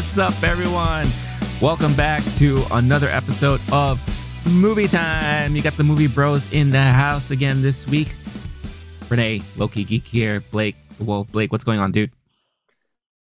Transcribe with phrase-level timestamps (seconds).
[0.00, 1.06] What's up, everyone?
[1.60, 4.00] Welcome back to another episode of
[4.50, 5.54] Movie Time.
[5.54, 8.16] You got the movie bros in the house again this week.
[9.10, 10.40] Renee, Low Key Geek here.
[10.52, 12.12] Blake, well, Blake, what's going on, dude?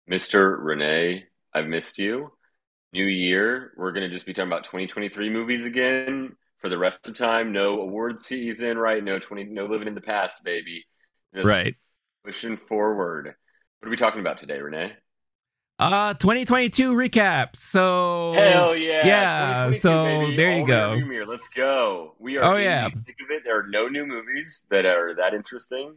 [0.09, 0.55] Mr.
[0.61, 2.33] Renee, I've missed you.
[2.93, 7.09] New year, we're going to just be talking about 2023 movies again for the rest
[7.09, 7.52] of time.
[7.52, 9.02] No award season, right?
[9.02, 10.85] No 20, no living in the past, baby.
[11.35, 11.74] Just Right.
[12.23, 13.35] pushing forward.
[13.80, 14.93] What are we talking about today, Renee?
[15.79, 17.55] Uh 2022 recap.
[17.55, 19.07] So Hell yeah!
[19.07, 20.37] yeah, so baby.
[20.37, 21.27] there you All go.
[21.29, 22.15] Let's go.
[22.19, 22.55] We are.
[22.55, 22.88] Oh, yeah.
[22.88, 23.43] the of it.
[23.45, 25.97] There are no new movies that are that interesting,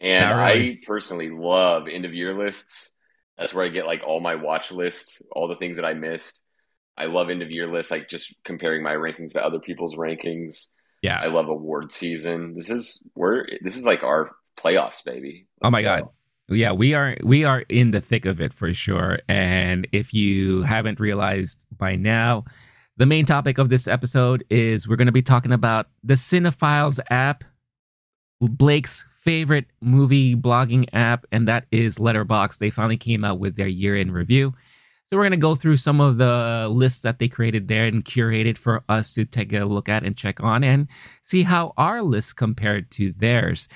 [0.00, 0.72] and really.
[0.72, 2.92] I personally love end of year lists.
[3.38, 6.42] That's where I get like all my watch list, all the things that I missed.
[6.94, 10.66] I love end of year lists, like just comparing my rankings to other people's rankings.
[11.00, 11.18] yeah.
[11.18, 12.54] I love award season.
[12.54, 15.46] This is we're this is like our playoffs, baby.
[15.62, 15.96] Oh Let's my go.
[16.00, 16.08] God.
[16.50, 19.20] Yeah, we are we are in the thick of it for sure.
[19.28, 22.44] And if you haven't realized by now,
[22.96, 26.98] the main topic of this episode is we're going to be talking about the Cinephiles
[27.08, 27.44] app,
[28.40, 32.58] Blake's favorite movie blogging app, and that is Letterboxd.
[32.58, 34.52] They finally came out with their year in review.
[35.06, 38.04] So we're going to go through some of the lists that they created there and
[38.04, 40.88] curated for us to take a look at and check on and
[41.22, 43.68] see how our list compared to theirs.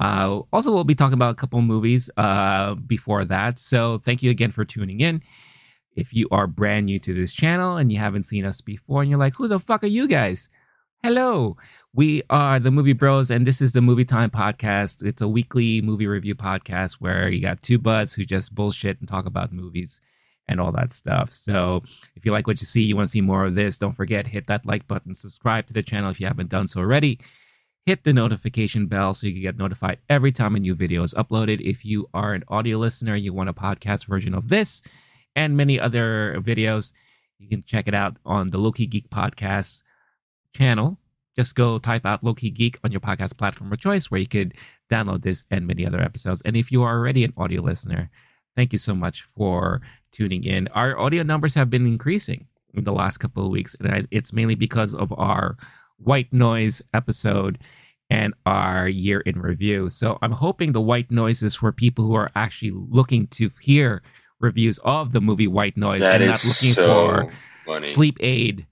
[0.00, 3.58] Uh, also, we'll be talking about a couple movies uh, before that.
[3.58, 5.22] So, thank you again for tuning in.
[5.94, 9.10] If you are brand new to this channel and you haven't seen us before and
[9.10, 10.48] you're like, who the fuck are you guys?
[11.02, 11.56] Hello,
[11.92, 15.04] we are the Movie Bros, and this is the Movie Time Podcast.
[15.04, 19.08] It's a weekly movie review podcast where you got two buds who just bullshit and
[19.08, 20.00] talk about movies
[20.48, 21.30] and all that stuff.
[21.30, 21.82] So,
[22.16, 24.26] if you like what you see, you want to see more of this, don't forget,
[24.26, 27.18] hit that like button, subscribe to the channel if you haven't done so already
[27.86, 31.14] hit the notification bell so you can get notified every time a new video is
[31.14, 31.60] uploaded.
[31.60, 34.82] If you are an audio listener, you want a podcast version of this
[35.36, 36.92] and many other videos,
[37.38, 39.82] you can check it out on the Low Key Geek Podcast
[40.54, 40.98] channel.
[41.36, 44.26] Just go type out Low Key Geek on your podcast platform of choice where you
[44.26, 44.54] could
[44.90, 46.42] download this and many other episodes.
[46.44, 48.10] And if you are already an audio listener,
[48.56, 49.80] thank you so much for
[50.12, 50.68] tuning in.
[50.68, 54.54] Our audio numbers have been increasing in the last couple of weeks, and it's mainly
[54.54, 55.56] because of our
[56.02, 57.58] white noise episode
[58.08, 59.88] and our year in review.
[59.90, 64.02] So I'm hoping the white noise is for people who are actually looking to hear
[64.40, 67.32] reviews of the movie White Noise That and is not looking so for
[67.66, 67.82] funny.
[67.82, 68.66] sleep aid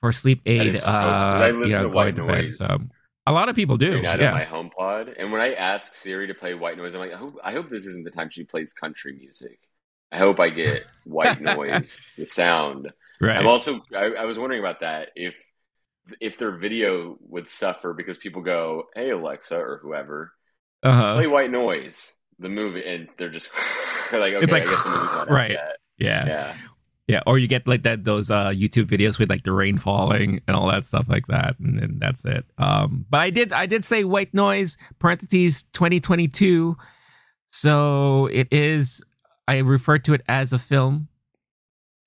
[0.00, 0.76] for sleep aid.
[0.78, 2.52] so- uh, I listen you know, to white to bed.
[2.54, 2.78] So
[3.26, 4.00] a lot of people do.
[4.00, 4.30] night Yeah.
[4.30, 5.14] my HomePod.
[5.18, 7.68] And when I ask Siri to play white noise, I'm like, I hope, I hope
[7.68, 9.58] this isn't the time she plays country music.
[10.12, 12.90] I hope I get white noise, the sound.
[13.20, 13.36] right.
[13.36, 15.10] I'm also, I, I was wondering about that.
[15.16, 15.38] If
[16.20, 20.32] if their video would suffer because people go, "Hey Alexa" or whoever,
[20.82, 21.14] uh-huh.
[21.14, 23.50] play white noise, the movie, and they're just
[24.12, 25.52] like, okay, It's like, I guess the movie's not right.
[25.98, 26.26] Yeah.
[26.26, 26.54] Yeah,
[27.06, 30.40] Yeah, or you get like that those uh YouTube videos with like the rain falling
[30.46, 32.46] and all that stuff like that, and then that's it.
[32.56, 36.76] Um, but I did I did say white noise parentheses 2022,
[37.48, 39.04] so it is.
[39.48, 41.08] I refer to it as a film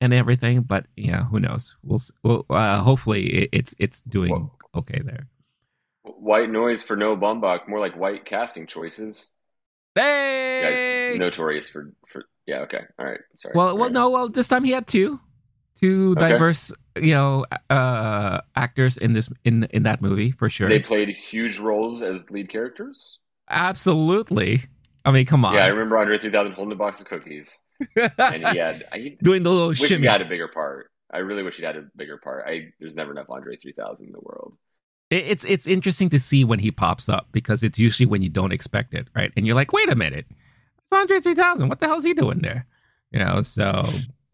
[0.04, 1.78] and everything, but yeah, who knows?
[1.84, 4.52] We'll, we'll uh, hopefully it, it's it's doing Whoa.
[4.76, 5.28] okay there.
[6.04, 9.32] white noise for Noah Baumbach, more like white casting choices.
[10.58, 12.60] You Hey, guys notorious for for yeah.
[12.62, 13.56] Okay, all right, sorry.
[13.56, 13.94] well, All well, right.
[13.94, 15.20] no, well, this time he had two,
[15.76, 16.26] two Okay.
[16.38, 20.70] diverse, you know, uh, actors in this in in that movie for sure.
[20.70, 23.20] They played huge roles as lead characters.
[23.50, 24.62] Absolutely.
[25.06, 25.54] I mean, come on.
[25.54, 27.62] Yeah, I remember Andre 3000 holding a box of cookies,
[27.96, 28.86] and he had.
[28.92, 30.02] I Doing the little wish shimmy.
[30.02, 30.90] he had a bigger part.
[31.12, 32.46] I really wish he'd had a bigger part.
[32.48, 34.56] I there's never enough Andre 3000 in the world.
[35.10, 38.30] It- It's it's interesting to see when he pops up because it's usually when you
[38.30, 39.32] don't expect it, right?
[39.38, 41.70] And you're like, wait a minute, it's Andre 3000.
[41.70, 42.66] What the hell's he doing there?
[43.12, 43.42] You know.
[43.42, 43.86] So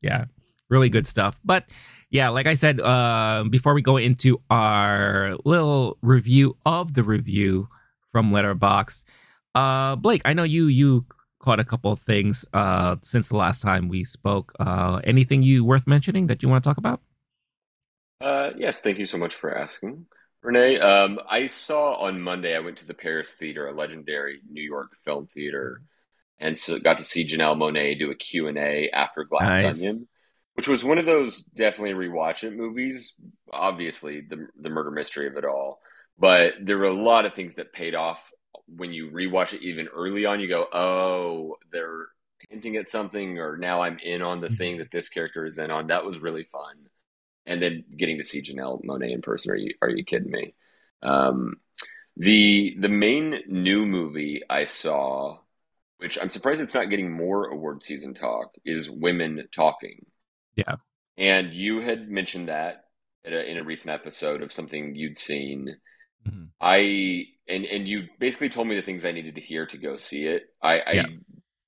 [0.01, 0.25] yeah,
[0.69, 1.39] really good stuff.
[1.43, 1.65] But
[2.11, 7.67] yeah, like I said, uh, before we go into our little review of the review
[8.11, 9.03] from Letterboxd,
[9.55, 11.05] uh, Blake, I know you you
[11.39, 14.53] caught a couple of things uh, since the last time we spoke.
[14.59, 17.01] Uh, anything you worth mentioning that you want to talk about?
[18.21, 20.05] Uh, yes, thank you so much for asking,
[20.43, 20.79] Renee.
[20.79, 22.55] Um, I saw on Monday.
[22.55, 25.81] I went to the Paris Theater, a legendary New York film theater.
[26.39, 29.79] and so got to see Janelle Monáe do a Q&A after Glass nice.
[29.79, 30.07] Onion,
[30.55, 33.15] which was one of those definitely rewatch it movies.
[33.51, 35.79] Obviously, the the murder mystery of it all,
[36.17, 38.29] but there were a lot of things that paid off
[38.67, 40.39] when you rewatch it even early on.
[40.39, 42.07] You go, oh, they're
[42.49, 44.55] hinting at something, or now I'm in on the mm-hmm.
[44.55, 45.87] thing that this character is in on.
[45.87, 46.87] That was really fun,
[47.45, 49.51] and then getting to see Janelle Monáe in person.
[49.51, 50.53] Are you are you kidding me?
[51.01, 51.55] Um,
[52.17, 55.39] the the main new movie I saw,
[55.97, 60.05] which I'm surprised it's not getting more award season talk, is Women Talking.
[60.55, 60.75] Yeah,
[61.17, 62.85] and you had mentioned that
[63.25, 65.77] a, in a recent episode of something you'd seen.
[66.27, 66.45] Mm-hmm.
[66.59, 69.97] I and and you basically told me the things I needed to hear to go
[69.97, 70.43] see it.
[70.61, 71.05] I, I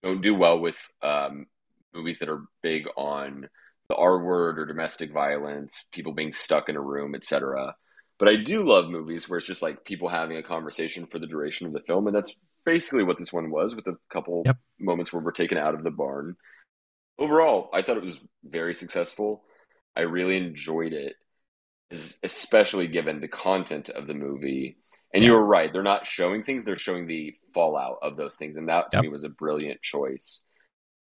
[0.03, 1.47] don't do well with um,
[1.93, 3.49] movies that are big on
[3.89, 7.75] the R word or domestic violence, people being stuck in a room, etc.
[8.17, 11.27] But I do love movies where it's just like people having a conversation for the
[11.27, 14.57] duration of the film, and that's basically what this one was, with a couple yep.
[14.79, 16.35] moments where we're taken out of the barn.
[17.17, 19.43] Overall, I thought it was very successful.
[19.95, 21.15] I really enjoyed it,
[21.91, 24.77] especially given the content of the movie.
[25.13, 25.29] And yeah.
[25.29, 28.69] you were right; they're not showing things; they're showing the fallout of those things, and
[28.69, 29.03] that to yep.
[29.03, 30.43] me was a brilliant choice.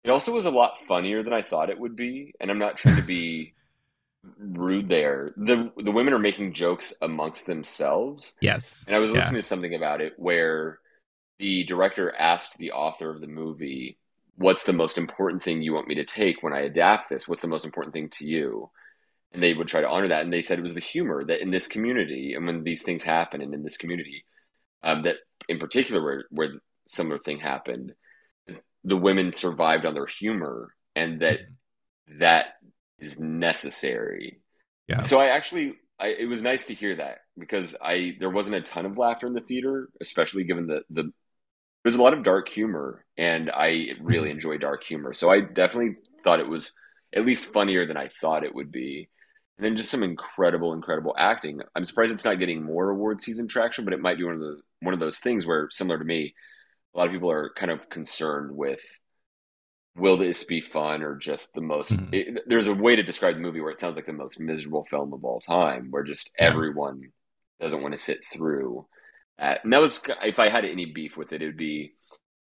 [0.05, 2.76] It also was a lot funnier than I thought it would be, and I'm not
[2.76, 3.55] trying to be
[4.38, 5.35] rude there.
[5.37, 8.35] The the women are making jokes amongst themselves.
[8.40, 8.85] Yes.
[8.87, 9.40] And I was listening yeah.
[9.43, 10.79] to something about it where
[11.38, 13.99] the director asked the author of the movie,
[14.37, 17.29] "What's the most important thing you want me to take when I adapt this?
[17.29, 18.70] What's the most important thing to you?"
[19.32, 21.42] And they would try to honor that, and they said it was the humor that
[21.42, 24.25] in this community, and when these things happen, and in this community,
[24.82, 25.16] um, that
[25.48, 26.52] in particular where where
[26.86, 27.92] similar thing happened,
[28.84, 32.20] the women survived on their humor, and that mm-hmm.
[32.20, 32.54] that
[32.98, 34.40] is necessary.
[34.88, 35.02] Yeah.
[35.02, 38.62] So I actually, I, it was nice to hear that because I there wasn't a
[38.62, 41.12] ton of laughter in the theater, especially given the the
[41.84, 44.36] there's a lot of dark humor, and I really mm-hmm.
[44.36, 45.12] enjoy dark humor.
[45.12, 46.72] So I definitely thought it was
[47.14, 49.08] at least funnier than I thought it would be.
[49.58, 51.60] And then just some incredible, incredible acting.
[51.75, 54.40] I'm surprised it's not getting more award season traction, but it might be one of
[54.40, 56.34] the one of those things where, similar to me,
[56.94, 58.81] a lot of people are kind of concerned with
[59.96, 62.14] will this be fun or just the most mm-hmm.
[62.14, 64.84] it, there's a way to describe the movie where it sounds like the most miserable
[64.84, 66.46] film of all time where just yeah.
[66.46, 67.02] everyone
[67.61, 68.87] doesn't want to sit through
[69.38, 71.93] at, and that was if i had any beef with it it would be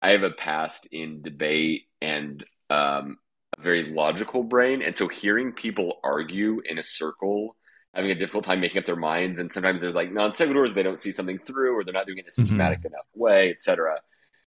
[0.01, 3.17] i have a past in debate and um,
[3.57, 7.55] a very logical brain and so hearing people argue in a circle
[7.93, 10.83] having a difficult time making up their minds and sometimes there's like non sequiturs they
[10.83, 12.41] don't see something through or they're not doing it in a mm-hmm.
[12.43, 12.93] systematic mm-hmm.
[12.93, 13.95] enough way etc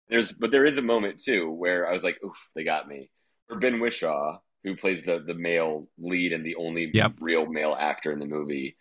[0.10, 3.10] there's but there is a moment too where I was like, oof, they got me.
[3.50, 7.14] Or Ben Whishaw, who plays the the male lead and the only yep.
[7.22, 8.76] real male actor in the movie,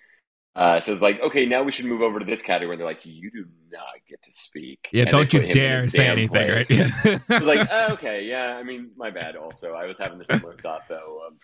[0.57, 2.75] uh, says like, okay, now we should move over to this category.
[2.75, 4.89] And They're like, you do not get to speak.
[4.93, 6.29] Yeah, and don't you dare say anything.
[6.29, 6.71] Place.
[6.71, 7.21] Right?
[7.29, 8.57] I was like, oh, okay, yeah.
[8.57, 9.37] I mean, my bad.
[9.37, 11.21] Also, I was having the similar thought though.
[11.27, 11.35] Of,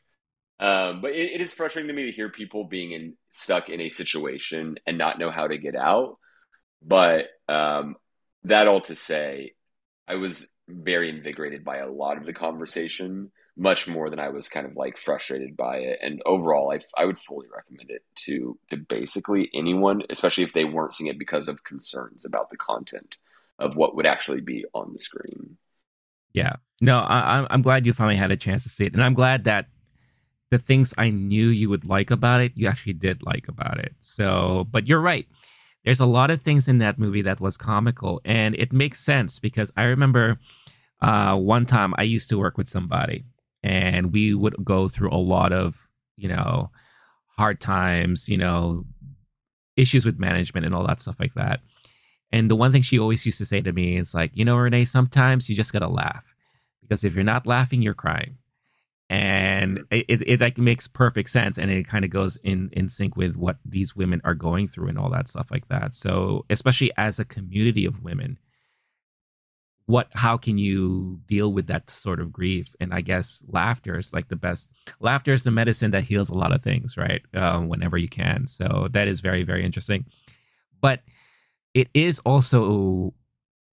[0.66, 3.80] um, but it, it is frustrating to me to hear people being in stuck in
[3.80, 6.18] a situation and not know how to get out.
[6.82, 7.96] But um,
[8.44, 9.52] that all to say,
[10.06, 14.48] I was very invigorated by a lot of the conversation, much more than I was
[14.48, 15.98] kind of like frustrated by it.
[16.02, 20.64] And overall, I, I would fully recommend it to to basically anyone, especially if they
[20.64, 23.18] weren't seeing it because of concerns about the content
[23.58, 25.56] of what would actually be on the screen.
[26.32, 29.14] Yeah, no, I, I'm glad you finally had a chance to see it, and I'm
[29.14, 29.66] glad that
[30.50, 33.94] the things I knew you would like about it, you actually did like about it.
[33.98, 35.26] So, but you're right
[35.84, 39.38] there's a lot of things in that movie that was comical and it makes sense
[39.38, 40.38] because i remember
[41.02, 43.24] uh, one time i used to work with somebody
[43.64, 46.70] and we would go through a lot of you know
[47.36, 48.84] hard times you know
[49.76, 51.60] issues with management and all that stuff like that.
[52.30, 54.56] And the one thing she always used to say to me is like you know
[54.56, 56.34] renee sometimes you just gotta laugh
[56.82, 58.36] because if you're not laughing you're crying.
[59.10, 62.88] And it, it, it, like makes perfect sense and it kind of goes in in
[62.88, 65.92] sync with what these women are going through and all that stuff like that.
[65.92, 68.38] So especially as a community of women
[69.86, 72.74] what how can you deal with that sort of grief?
[72.80, 76.38] And i guess laughter is like the best laughter is the medicine that heals a
[76.38, 78.46] lot of things right uh, whenever you can.
[78.46, 80.06] So that is very very interesting.
[80.80, 81.02] But
[81.74, 83.12] it is also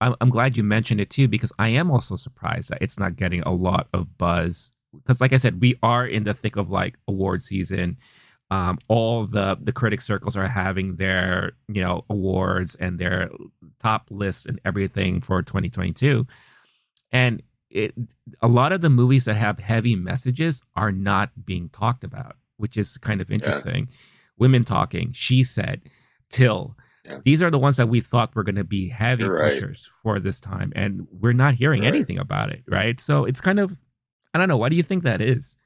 [0.00, 3.16] I'm, I'm glad you mentioned it too because i am also surprised that it's not
[3.16, 4.72] getting a lot of buzz.
[4.92, 7.96] Because like I said, we are in the thick of like award season.
[8.52, 13.30] Um, all the the critic circles are having their you know awards and their
[13.80, 16.26] top lists and everything for 2022,
[17.12, 17.94] and it
[18.42, 22.76] a lot of the movies that have heavy messages are not being talked about, which
[22.76, 23.88] is kind of interesting.
[23.88, 23.96] Yeah.
[24.36, 25.80] Women talking, she said,
[26.28, 27.20] Till, Yeah.
[27.24, 29.52] These are the ones that we thought were going to be heavy right.
[29.52, 31.94] pushers for this time, and we're not hearing Right.
[31.94, 33.00] anything about it, right?
[33.00, 33.78] So it's kind of,
[34.34, 34.58] I don't know.
[34.58, 35.56] Why do you think that is?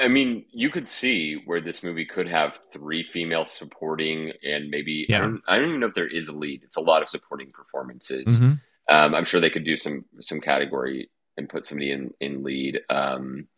[0.00, 5.06] I mean, you could see where this movie could have three female supporting and maybe
[5.14, 6.62] I, don't, I don't even know if there is a lead.
[6.64, 8.40] It's a lot of supporting performances.
[8.40, 8.60] Mhm.
[8.88, 12.80] Um, I'm sure they could do some some category and put somebody in in lead.
[12.88, 13.48] Um,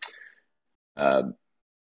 [0.96, 1.24] uh,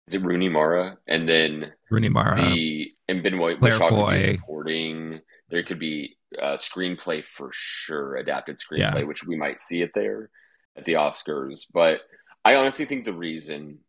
[0.08, 0.98] is it Rooney Mara?
[1.08, 2.36] And then Rooney Mara.
[2.42, 5.22] the and Benoit Claire Bishop could be supporting.
[5.50, 9.04] There could be uh, screenplay for sure, adapted screenplay, Yeah.
[9.04, 10.30] which we might see it there
[10.76, 11.66] at the Oscars.
[11.74, 12.02] But
[12.46, 13.80] I honestly think the reason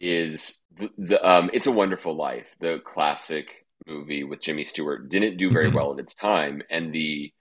[0.00, 3.48] is the, the um, "It's a Wonderful Life," the classic
[3.86, 5.74] movie with Jimmy Stewart, didn't do very Mhm.
[5.74, 7.32] well at its time, and the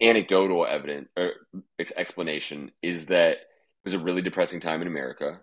[0.00, 1.32] anecdotal evidence or
[1.78, 3.48] ex- explanation is that it
[3.84, 5.40] was a really depressing time in America,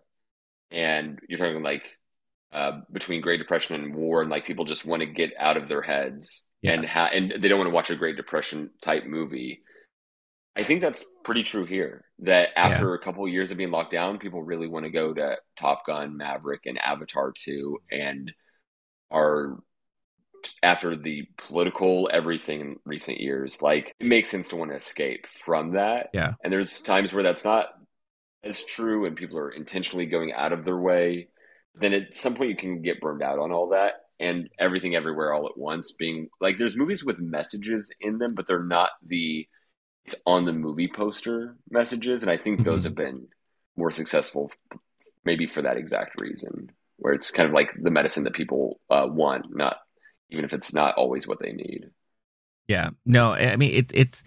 [0.71, 1.97] and you're talking like
[2.51, 5.67] uh, between Great Depression and war, and like people just want to get out of
[5.67, 6.73] their heads Yeah.
[6.73, 9.63] and ha- and they don't want to watch a Great Depression type movie.
[10.55, 12.05] I think that's pretty true here.
[12.19, 15.13] That after a couple of years of being locked down, people really want to go
[15.13, 18.31] to Top Gun, Maverick, and Avatar 2, and
[19.09, 19.57] are
[20.61, 25.25] after the political everything in recent years, like it makes sense to want to escape
[25.27, 26.09] from that.
[26.13, 26.33] Yeah.
[26.43, 27.67] And there's times where that's not
[28.43, 31.29] as true and people are intentionally going out of their way.
[31.75, 35.33] Then at some point you can get burned out on all that and everything everywhere
[35.33, 39.47] all at once being like there's movies with messages in them, but they're not the
[40.05, 42.23] it's on the movie poster messages.
[42.23, 42.85] And I think those Mhm.
[42.85, 43.27] have been
[43.77, 44.51] more successful
[45.25, 49.07] maybe for that exact reason, where it's kind of like the medicine that people uh,
[49.09, 49.77] want, not
[50.29, 51.89] even if it's not always what they need.
[52.67, 52.91] Yeah.
[53.05, 54.23] No, I mean it, it's.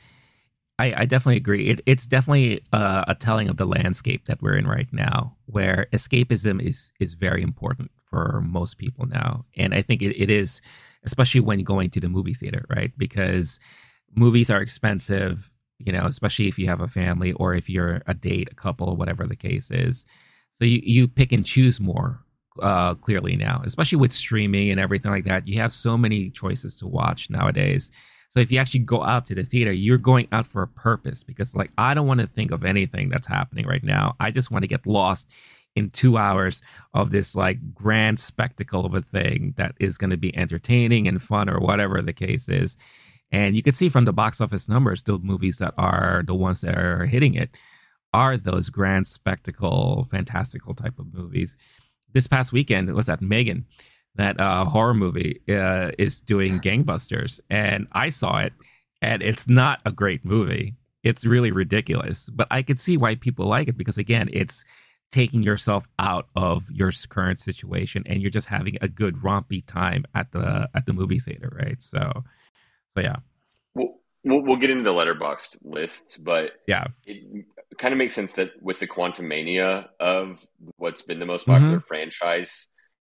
[0.78, 1.68] I, I definitely agree.
[1.68, 5.86] It, it's definitely uh, a telling of the landscape that we're in right now, where
[5.92, 10.62] escapism is is very important for most people now, and I think it, it is,
[11.04, 12.92] especially when going to the movie theater, right?
[12.98, 13.60] Because
[14.14, 18.14] movies are expensive, you know, especially if you have a family or if you're a
[18.14, 20.04] date, a couple, whatever the case is.
[20.52, 22.20] So you you pick and choose more
[22.62, 25.46] uh, clearly now, especially with streaming and everything like that.
[25.46, 27.90] You have so many choices to watch nowadays.
[28.30, 31.22] So if you actually go out to the theater, you're going out for a purpose
[31.22, 34.14] because, like, I don't want to think of anything that's happening right now.
[34.20, 35.32] I just want to get lost
[35.76, 36.62] in two hours
[36.94, 41.22] of this like grand spectacle of a thing that is going to be entertaining and
[41.22, 42.76] fun or whatever the case is.
[43.32, 46.60] And you can see from the box office numbers, the movies that are the ones
[46.60, 47.50] that are hitting it
[48.12, 51.56] are those grand spectacle, fantastical type of movies.
[52.12, 53.66] This past weekend was that Megan,
[54.14, 58.52] that uh, horror movie, uh, is doing gangbusters, and I saw it,
[59.02, 60.74] and it's not a great movie.
[61.02, 64.64] It's really ridiculous, but I could see why people like it because again, it's
[65.12, 70.04] taking yourself out of your current situation, and you're just having a good rompy time
[70.14, 71.80] at the at the movie theater, right?
[71.80, 72.24] So,
[72.96, 73.16] so yeah,
[73.74, 78.32] We'll, we'll, we'll get into the Letterboxd lists, but yeah, it kind of makes sense
[78.32, 80.44] that with the quantum mania of
[80.76, 82.68] what's been the most popular franchise,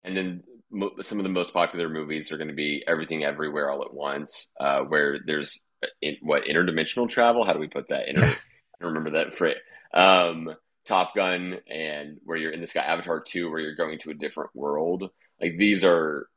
[0.04, 3.70] and then mo- some of the most popular movies are going to be Everything Everywhere
[3.70, 7.44] All at Once, uh, where there's uh, in, what interdimensional travel.
[7.44, 8.08] How do we put that?
[8.08, 8.26] Inter-
[8.80, 9.56] I remember that phrase.
[9.94, 10.54] Um,
[10.86, 14.14] Top Gun, and where you're in this guy Avatar Two, where you're going to a
[14.14, 15.10] different world.
[15.40, 16.28] Like these are,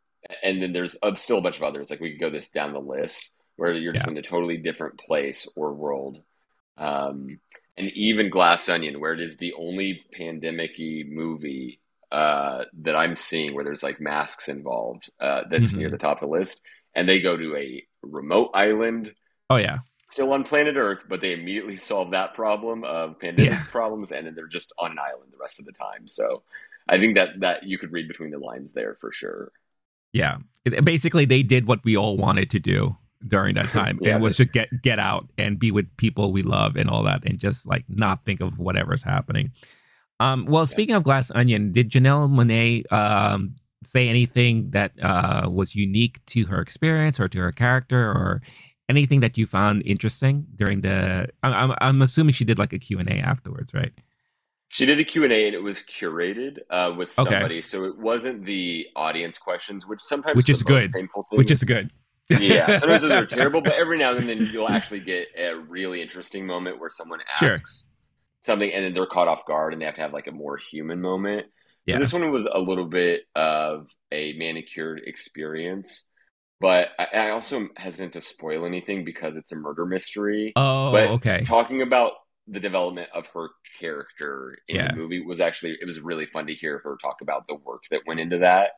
[0.42, 1.90] and then there's still a bunch of others.
[1.90, 4.12] Like we could go this down the list where you're just Yeah.
[4.12, 6.22] in a totally different place or world.
[6.78, 7.40] Um,
[7.78, 11.80] and even Glass Onion, where it is the only pandemic-y movie
[12.12, 15.78] uh, that I'm seeing where there's like masks involved, uh, that's Mhm.
[15.78, 16.62] near the top of the list.
[16.94, 19.16] And they go to a remote island,
[19.50, 19.80] oh yeah,
[20.12, 23.64] still on planet Earth, but they immediately solve that problem of pandemic Yeah.
[23.72, 26.08] problems, and then they're just on an island the rest of the time.
[26.08, 26.44] So
[26.88, 29.52] I think that that you could read between the lines there for sure.
[30.14, 30.38] Yeah.
[30.84, 32.96] Basically, they did what we all wanted to do
[33.28, 34.00] during that time.
[34.02, 37.04] Yeah, it was to get get out and be with people we love and all
[37.04, 39.52] that, and just like not think of whatever's happening.
[40.20, 45.76] Um, well, speaking of Glass Onion, did Janelle Monáe um, say anything that uh, was
[45.76, 48.42] unique to her experience or to her character, or
[48.88, 51.28] anything that you found interesting during the?
[51.42, 53.92] I'm I'm, I'm assuming she did like a Q and A afterwards, right?
[54.74, 57.30] She did a Q&A and it was curated uh, with Okay.
[57.30, 60.92] somebody, so it wasn't the audience questions, which sometimes Which is good.
[60.92, 61.38] painful things.
[61.38, 61.92] Which is good.
[62.30, 66.02] yeah, sometimes those are terrible, but every now and then you'll actually get a really
[66.02, 67.50] interesting moment where someone Sure.
[67.52, 67.86] asks
[68.46, 70.58] something and then they're caught off guard and they have to have like a more
[70.58, 71.46] human moment.
[71.86, 72.00] Yeah.
[72.00, 76.08] This one was a little bit of a manicured experience,
[76.60, 80.54] but I, I also am hesitant to spoil anything because it's a murder mystery.
[80.56, 81.44] Oh, But okay.
[81.46, 82.14] Talking about
[82.48, 84.88] the development of her character in Yeah.
[84.90, 87.84] the movie was actually it was really fun to hear her talk about the work
[87.92, 88.72] that went into that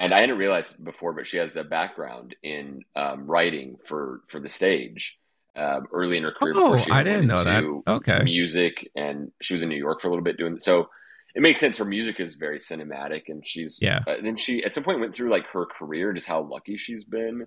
[0.00, 4.38] and I hadn't realized before, but she has a background in um, writing for for
[4.40, 5.18] the stage.
[5.56, 7.64] Um, early in her career, Oh, before she I didn't know that.
[7.94, 8.22] Okay.
[8.22, 10.88] music, and she was in New York for a little bit doing so.
[11.34, 11.78] It makes sense.
[11.78, 14.04] Her music is very cinematic, and she's Yeah.
[14.06, 17.02] uh, then she at some point went through like her career, just how lucky she's
[17.02, 17.40] been,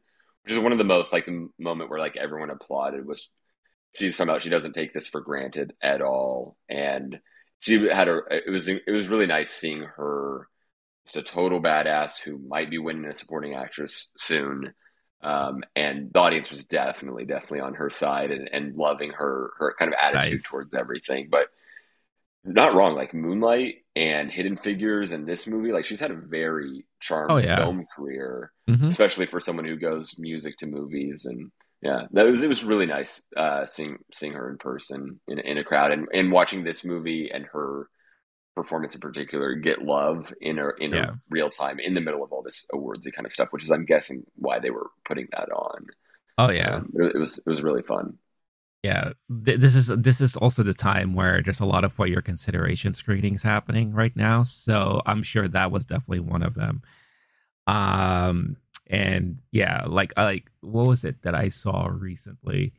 [0.44, 3.30] which is one of the most like the moment where like everyone applauded was
[3.94, 7.20] she's somehow she doesn't take this for granted at all, and
[7.60, 10.48] she had a it was it was really nice seeing her
[11.06, 14.74] just a total badass who might be winning a supporting actress soon.
[15.24, 19.76] Um, and the audience was definitely, definitely on her side and, and loving her her
[19.78, 20.50] kind of attitude Nice.
[20.50, 21.28] towards everything.
[21.30, 21.48] But
[22.44, 26.86] not wrong, like Moonlight and Hidden Figures and this movie, like she's had a very
[27.00, 27.56] charming Oh, yeah.
[27.58, 28.88] film career, Mhm.
[28.88, 31.26] especially for someone who goes music to movies.
[31.28, 35.40] And yeah, that was it was really nice uh, seeing seeing her in person in,
[35.40, 37.90] in a crowd and, and watching this movie and her
[38.56, 41.12] performance in particular get love in a in Yeah.
[41.12, 43.72] a real time in the middle of all this awardsy kind of stuff, which is
[43.72, 45.88] I'm guessing why they were putting that on.
[46.38, 46.82] Oh yeah.
[46.82, 48.18] Um, it, it was it was really fun.
[48.84, 49.14] Yeah,
[49.46, 52.22] Th- this is this is also the time where there's a lot of for your
[52.22, 54.42] consideration screenings happening right now.
[54.44, 56.82] So I'm sure that was definitely one of them.
[57.68, 58.58] Um,
[58.92, 62.74] and yeah, like like what was it that I saw recently?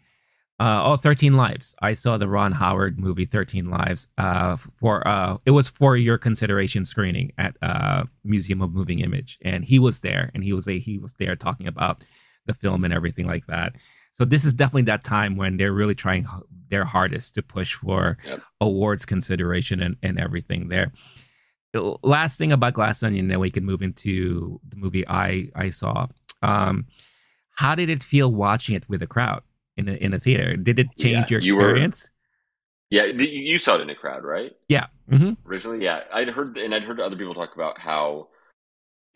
[0.60, 1.74] Uh, oh, 13 Lives.
[1.82, 4.06] I saw the Ron Howard movie 13 Lives.
[4.16, 9.38] Uh, for uh, it was for your consideration screening at uh Museum of Moving Image,
[9.42, 12.04] and he was there, and he was a he was there talking about
[12.46, 13.72] the film and everything like that.
[14.12, 16.26] So this is definitely that time when they're really trying
[16.68, 18.42] their hardest to push for Yep.
[18.60, 20.92] awards consideration and, and everything there.
[21.74, 26.06] Last thing about Glass Onion, then we can move into the movie I I saw.
[26.42, 26.86] Um,
[27.56, 29.42] how did it feel watching it with a crowd
[29.76, 30.56] in a, in a theater?
[30.56, 32.10] Did it change Yeah, your you were- experience?
[32.90, 34.52] Yeah, you you saw it in a crowd, right?
[34.68, 34.86] yeah.
[35.08, 38.28] hmm originally yeah i'd heard and i'd heard other people talk about how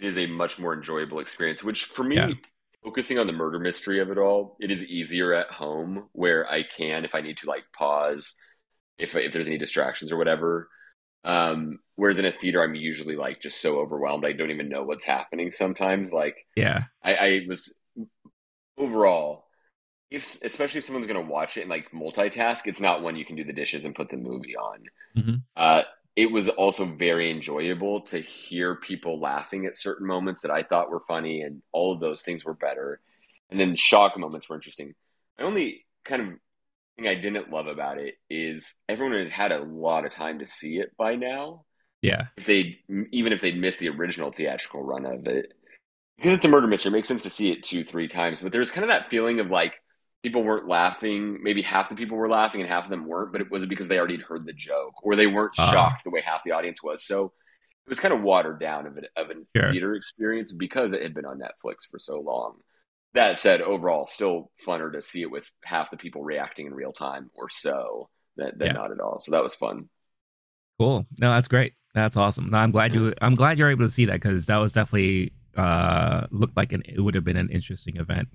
[0.01, 2.31] it is a much more enjoyable experience which for me Yeah.
[2.85, 6.63] focusing on the murder mystery of it all it is easier at home where i
[6.65, 8.35] can if i need to like pause
[8.99, 10.69] if if there's any distractions or whatever
[11.26, 14.84] um whereas in a theater i'm usually like just so overwhelmed i don't even know
[14.84, 16.84] what's happening sometimes like Yeah.
[17.04, 17.75] I, I was
[18.78, 19.47] overall,
[20.10, 23.25] if especially if someone's going to watch it and like multitask, it's not one you
[23.25, 24.84] can do the dishes and put the movie on.
[25.17, 25.43] Mhm.
[25.56, 25.82] Uh,
[26.15, 30.91] it was also very enjoyable to hear people laughing at certain moments that I thought
[30.91, 33.00] were funny, and all of those things were better.
[33.50, 34.95] And then shock moments were interesting.
[35.39, 36.28] I only kind of
[36.97, 40.47] thing I didn't love about it is everyone had had a lot of time to
[40.47, 41.65] see it by now
[42.02, 42.26] Yeah.
[42.37, 42.78] if they
[43.13, 45.52] even if they'd missed the original theatrical run of it
[46.17, 48.52] because it's a murder mystery it makes sense to see it two three times but
[48.52, 49.80] there's kind of that feeling of like
[50.23, 53.41] people weren't laughing maybe half the people were laughing and half of them weren't but
[53.41, 55.71] it was because they already heard the joke or they weren't Ah.
[55.71, 57.26] shocked the way half the audience was so
[57.87, 59.71] it was kind of watered down of, it, of a Sure.
[59.71, 62.56] theater experience because it had been on netflix for so long
[63.14, 66.92] that said overall still funner to see it with half the people reacting in real
[66.92, 68.73] time or so than, than Yeah.
[68.73, 69.88] not at all so that was fun
[70.78, 71.06] Cool.
[71.21, 71.75] No, that's great.
[71.95, 72.50] That's awesome.
[72.50, 73.14] No, I'm glad you.
[73.23, 76.82] I'm glad you're able to see that because that was definitely uh looked like an
[76.84, 78.28] it would have been an interesting event.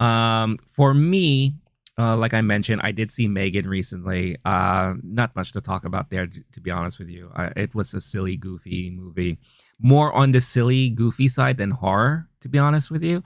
[0.00, 1.54] Um, for me,
[1.98, 4.36] uh, like I mentioned, I did see Megan recently.
[4.44, 7.30] Uh, not much to talk about there, to be honest with you.
[7.36, 9.38] I, it was a silly, goofy movie,
[9.80, 13.22] more on the silly, goofy side than horror, to be honest with you.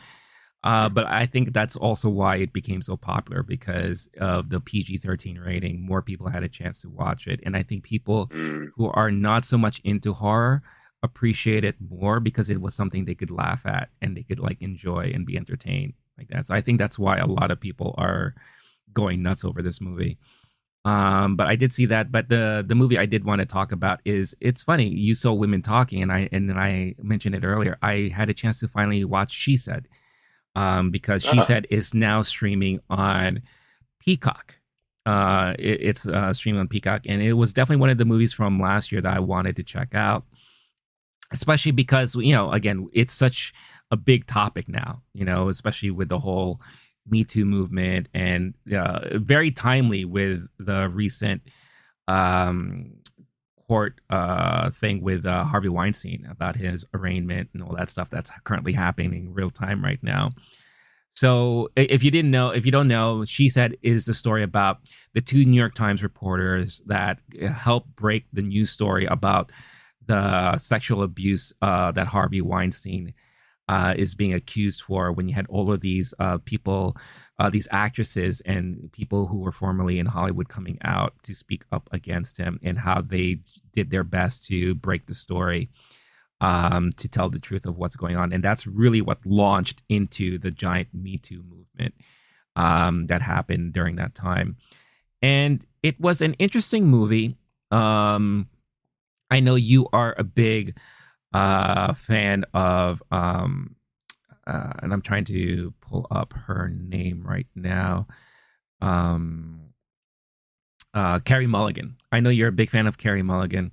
[0.64, 4.98] Uh, but I think that's also why it became so popular because of the PG
[4.98, 5.80] 13 rating.
[5.84, 7.40] More people had a chance to watch it.
[7.44, 8.68] And I think people Mm.
[8.76, 10.62] who are not so much into horror
[11.02, 14.58] appreciate it more because it was something they could laugh at and they could like
[14.62, 16.46] enjoy and be entertained like that.
[16.46, 18.34] So I think that's why a lot of people are
[18.92, 20.16] going nuts over this movie.
[20.84, 22.10] Um, but I did see that.
[22.12, 24.88] But the the movie I did want to talk about is it's funny.
[24.88, 27.78] You saw women talking, and I and then I mentioned it earlier.
[27.82, 29.86] I had a chance to finally watch She Said,
[30.54, 31.42] um, because She Uh-huh.
[31.42, 33.42] Said is now streaming on
[34.00, 34.58] Peacock.
[35.04, 38.32] Uh, it, it's uh, streaming on Peacock, and it was definitely one of the movies
[38.32, 40.24] from last year that I wanted to check out,
[41.32, 43.52] especially because you know, again, it's such
[43.90, 45.02] a big topic now.
[45.12, 46.60] You know, especially with the whole
[47.06, 51.42] Me Too movement, and uh, very timely with the recent
[52.06, 52.92] um,
[53.72, 58.30] court uh, thing with uh, Harvey Weinstein about his arraignment and all that stuff that's
[58.44, 60.32] currently happening in real time right now.
[61.14, 64.80] So if you didn't know, if you don't know, she said is the story about
[65.14, 69.50] the two New York Times reporters that uh, helped break the news story about
[70.04, 73.14] the sexual abuse uh, that Harvey Weinstein
[73.72, 75.02] uh, is being accused for.
[75.16, 76.84] When you had all of these uh, people,
[77.40, 81.84] uh, these actresses and people who were formerly in Hollywood coming out to speak up
[81.98, 83.28] against him, and how they
[83.76, 85.62] did their best to break the story.
[86.42, 88.32] um, to tell the truth of what's going on.
[88.32, 91.94] And that's really what launched into the giant Me Too movement
[92.56, 94.56] um, that happened during that time.
[95.22, 97.36] And it was an interesting movie.
[97.70, 98.48] Um,
[99.30, 100.76] I know you are a big
[101.32, 103.76] uh, fan of, um,
[104.46, 108.06] uh, and I'm trying to pull up her name right now.
[108.80, 109.60] Um,
[110.94, 111.96] uh, Carey Mulligan.
[112.10, 113.72] I know you're a big fan of Carey Mulligan.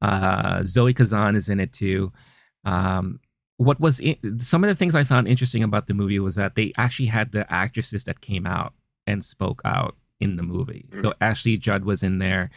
[0.00, 2.12] Uh, Zoe Kazan is in it too.
[2.64, 3.20] Um,
[3.56, 6.54] what was in, some of the things I found interesting about the movie was that
[6.54, 8.72] they actually had the actresses that came out
[9.06, 10.86] and spoke out in the movie.
[11.00, 12.50] So Ashley Judd was in there,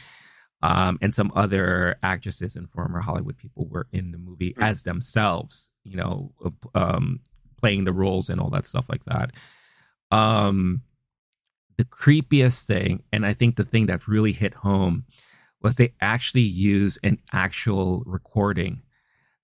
[0.62, 4.64] um, and some other actresses and former Hollywood people were in the movie mm-hmm.
[4.64, 5.70] as themselves.
[5.84, 6.32] You know,
[6.76, 7.20] um,
[7.58, 9.32] playing the roles and all that stuff like that.
[10.12, 10.82] Um,
[11.78, 15.06] the creepiest thing, and I think the thing that really hit home
[15.62, 18.82] was they actually use an actual recording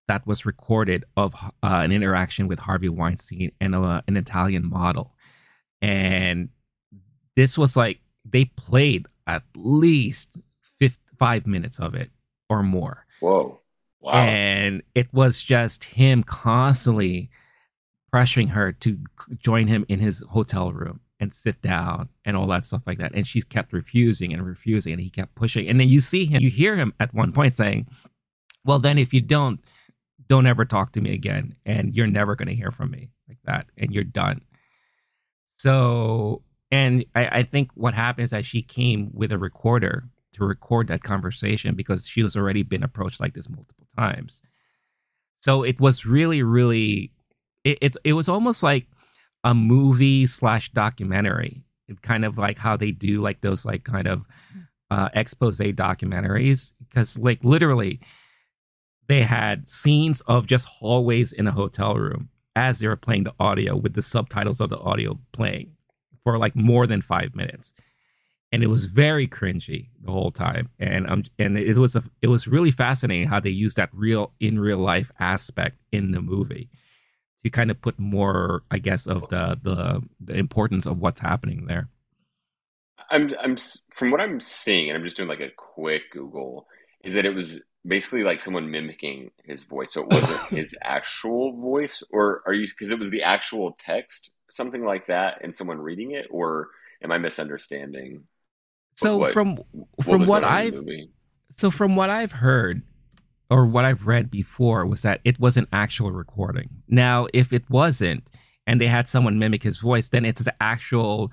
[0.08, 5.15] that was recorded of uh, an interaction with Harvey Weinstein and a, an Italian model.
[5.82, 6.49] And
[7.36, 10.43] this was like they played at least 50,
[11.24, 12.12] five minutes of it
[12.50, 13.06] or more.
[13.22, 13.60] Whoa.
[14.02, 14.12] Wow.
[14.12, 17.30] And it was just him constantly
[18.14, 19.00] pressuring her to
[19.38, 23.14] join him in his hotel room and sit down and all that stuff like that.
[23.16, 25.70] And she kept refusing and refusing, and he kept pushing.
[25.70, 27.88] And then you see him, you hear him at one point saying,
[28.66, 29.62] Well, then if you don't,
[30.28, 31.56] don't ever talk to me again.
[31.66, 33.68] And you're never going to hear from me like that.
[33.78, 34.42] And you're done.
[35.58, 40.46] So, and I, I think what happened is that she came with a recorder to
[40.46, 44.41] record that conversation because she was already been approached like this multiple times.
[45.41, 47.12] So it was really, really,
[47.63, 48.88] it, it, it was almost like
[49.43, 51.63] a movie slash documentary.
[51.88, 54.26] It kind of like how they do like those like kind of
[54.89, 58.00] uh, expose documentaries because like literally
[59.08, 63.34] they had scenes of just hallways in a hotel room as they were playing the
[63.39, 65.72] audio with the subtitles of the audio playing
[66.24, 67.74] for like more than five minutes
[68.54, 72.28] and it was very cringy the whole time and um and it was a, it
[72.28, 76.70] was really fascinating how they used that real in real life aspect in the movie
[77.44, 81.66] to kind of put more, I guess, of the the, the importance of what's happening
[81.66, 81.89] there.
[83.12, 83.58] I'm I'm
[83.94, 86.68] from what I'm seeing, and I'm just doing like a quick Google,
[87.04, 91.54] is that it was basically like someone mimicking his voice, so it wasn't his actual
[91.60, 95.80] voice, or are you because it was the actual text, something like that, and someone
[95.80, 96.70] reading it, or
[97.04, 98.24] am I misunderstanding?
[98.95, 99.58] So what, from
[100.03, 100.79] from what, what I've
[101.49, 102.82] so from what I've heard,
[103.49, 106.69] or what I've read before was that it was an actual recording.
[106.88, 108.29] Now, if it wasn't,
[108.65, 111.32] and they had someone mimic his voice, then it's an actual.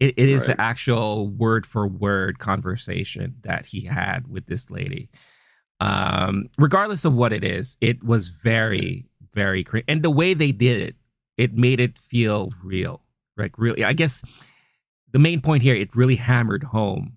[0.00, 0.56] It, it is right.
[0.56, 5.08] the actual word for word conversation that he had with this lady.
[5.78, 9.84] Um, regardless of what it is, it was very, very crazy.
[9.86, 10.96] And the way they did it,
[11.36, 13.02] it made it feel real.
[13.36, 14.22] Like really, I guess
[15.12, 17.16] the main point here, it really hammered home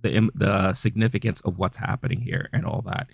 [0.00, 3.08] the the significance of what's happening here and all that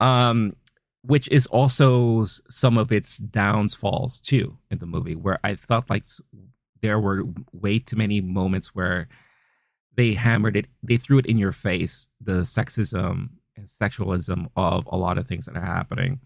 [0.00, 0.54] um,
[1.02, 6.04] which is also some of its downfalls too in the movie, where I felt like
[6.82, 9.08] there were way too many moments where
[9.94, 14.96] they hammered it, they threw it in your face, the sexism and sexualism of a
[14.96, 16.20] lot of things that are happening.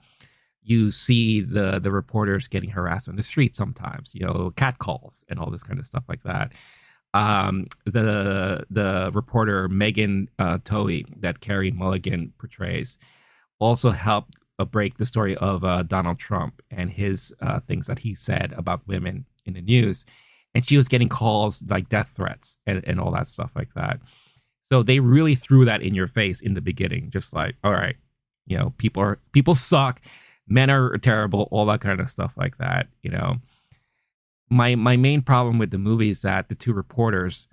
[0.62, 5.24] You see the the reporters getting harassed on the street sometimes, you know, cat calls
[5.29, 6.53] and all this kind of stuff like that.
[7.12, 12.99] Um, the the reporter Megan uh, Twohey that Carey Mulligan portrays,
[13.59, 17.99] also helped uh, break the story of uh, Donald Trump and his uh, things that
[17.99, 20.05] he said about women in the news.
[20.55, 24.01] And she was getting calls like death threats and, and all that stuff like that.
[24.62, 27.96] So they really threw that in your face in the beginning, just like, all right,
[28.46, 30.01] you know, people are people suck,
[30.46, 32.88] men are terrible, all that kind of stuff like that.
[33.03, 33.37] You know,
[34.51, 37.47] my my main problem with the movie is that the two reporters,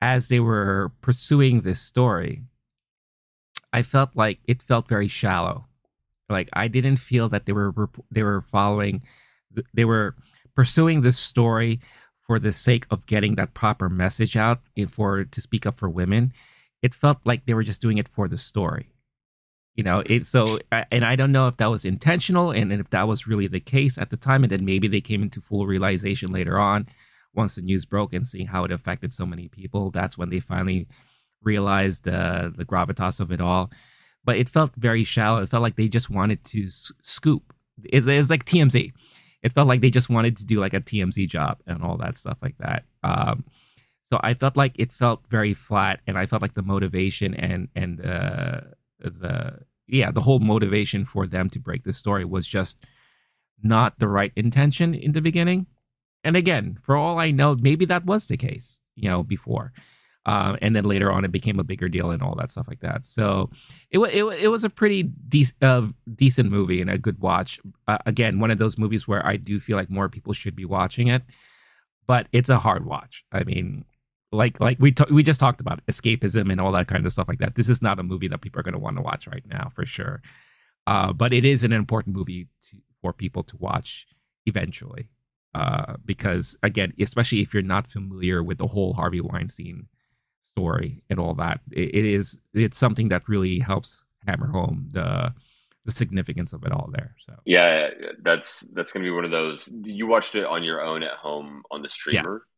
[0.00, 2.42] as they were pursuing this story,
[3.72, 5.66] I felt like it felt very shallow.
[6.28, 7.72] Like I didn't feel that they were
[8.10, 9.02] they were following,
[9.72, 10.14] they were
[10.54, 11.80] pursuing this story
[12.26, 15.88] for the sake of getting that proper message out eh, for to speak up for
[15.88, 16.32] women.
[16.82, 18.93] It felt like they were just doing it for the story.
[19.74, 23.08] You know, it so and I don't know if that was intentional and, if that
[23.08, 26.32] was really the case at the time, and then maybe they came into full realization
[26.32, 26.86] later on
[27.34, 29.90] once the news broke and seeing how it affected so many people.
[29.90, 30.86] That's when they finally
[31.42, 33.70] realized uh, the gravitas of it all.
[34.24, 35.42] But it felt very shallow.
[35.42, 37.52] It felt like they just wanted to s- scoop.
[37.84, 38.92] It, it's like TMZ.
[39.42, 42.16] It felt like they just wanted to do like a TMZ job and all that
[42.16, 42.84] stuff like that.
[43.02, 43.44] Um,
[44.02, 47.68] so I felt like it felt very flat, and I felt like the motivation and
[47.74, 48.60] and uh,
[49.10, 52.84] the yeah, the whole motivation for them to break the story was just
[53.62, 55.66] not the right intention in the beginning.
[56.22, 59.72] And again, for all I know, maybe that was the case, you know, before.
[60.26, 62.80] Um, and then later on, it became a bigger deal and all that stuff like
[62.80, 63.04] that.
[63.04, 63.50] So
[63.90, 67.60] it it, it was a pretty de- uh, decent movie and a good watch.
[67.86, 70.64] Uh, again, one of those movies where I do feel like more people should be
[70.64, 71.22] watching it,
[72.06, 73.22] but it's a hard watch.
[73.32, 73.84] I mean,
[74.34, 77.28] like like we t- we just talked about escapism and all that kind of stuff
[77.28, 77.54] like that.
[77.54, 79.70] This is not a movie that people are going to want to watch right now
[79.74, 80.22] for sure.
[80.86, 84.06] Uh, but it is an important movie to, for people to watch
[84.46, 85.08] eventually.
[85.54, 89.86] Uh, because again, especially if you're not familiar with the whole Harvey Weinstein
[90.54, 91.60] story and all that.
[91.70, 95.34] It, it is it's something that really helps hammer home the
[95.84, 97.14] the significance of it all there.
[97.26, 97.90] So yeah,
[98.22, 99.68] that's that's gonna be one of those.
[99.82, 102.42] You watched it on your own at home on the streamer.
[102.46, 102.53] Yeah,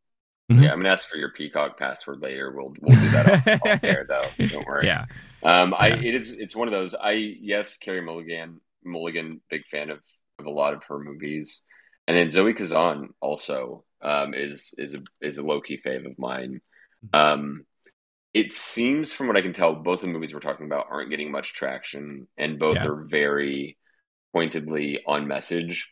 [0.50, 0.62] mm-hmm.
[0.62, 2.52] yeah I'm gonna ask for your Peacock password later.
[2.52, 4.28] We'll we'll do that off, off there though.
[4.46, 4.86] Don't worry.
[4.86, 5.06] Yeah.
[5.42, 6.94] Um, I it is it's one of those.
[6.94, 10.00] I yes, Carey Mulligan, Mulligan, big fan of
[10.38, 11.62] of a lot of her movies,
[12.06, 16.18] and then Zoe Kazan also um, is is a, is a low key fave of
[16.18, 16.60] mine.
[17.06, 17.32] Mm-hmm.
[17.32, 17.66] Um,
[18.34, 21.30] it seems from what I can tell, both the movies we're talking about aren't getting
[21.30, 22.86] much traction, and both yeah.
[22.86, 23.78] are very
[24.34, 25.90] pointedly on message.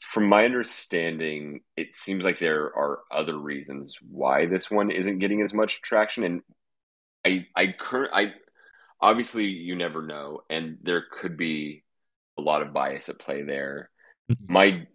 [0.00, 5.42] From my understanding, it seems like there are other reasons why this one isn't getting
[5.42, 6.42] as much traction, and
[7.24, 8.34] I, I current, I
[9.00, 11.84] obviously you never know, and there could be
[12.38, 13.90] a lot of bias at play there.
[14.30, 14.52] Mm-hmm.
[14.52, 14.86] My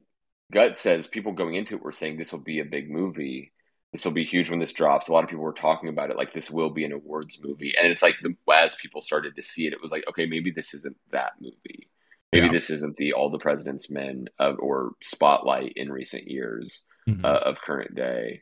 [0.51, 3.51] gut says people going into it were saying this will be a big movie
[3.91, 5.07] this will be huge when this drops.
[5.07, 7.73] A lot of people were talking about it like this will be an awards movie,
[7.77, 10.51] and it's like the, as people started to see it, it was like okay, maybe
[10.51, 11.89] this isn't that movie.
[12.31, 12.51] Maybe yeah.
[12.51, 17.25] this isn't the All the President's Men of, or Spotlight in recent years mm-hmm.
[17.25, 18.41] uh, of current day.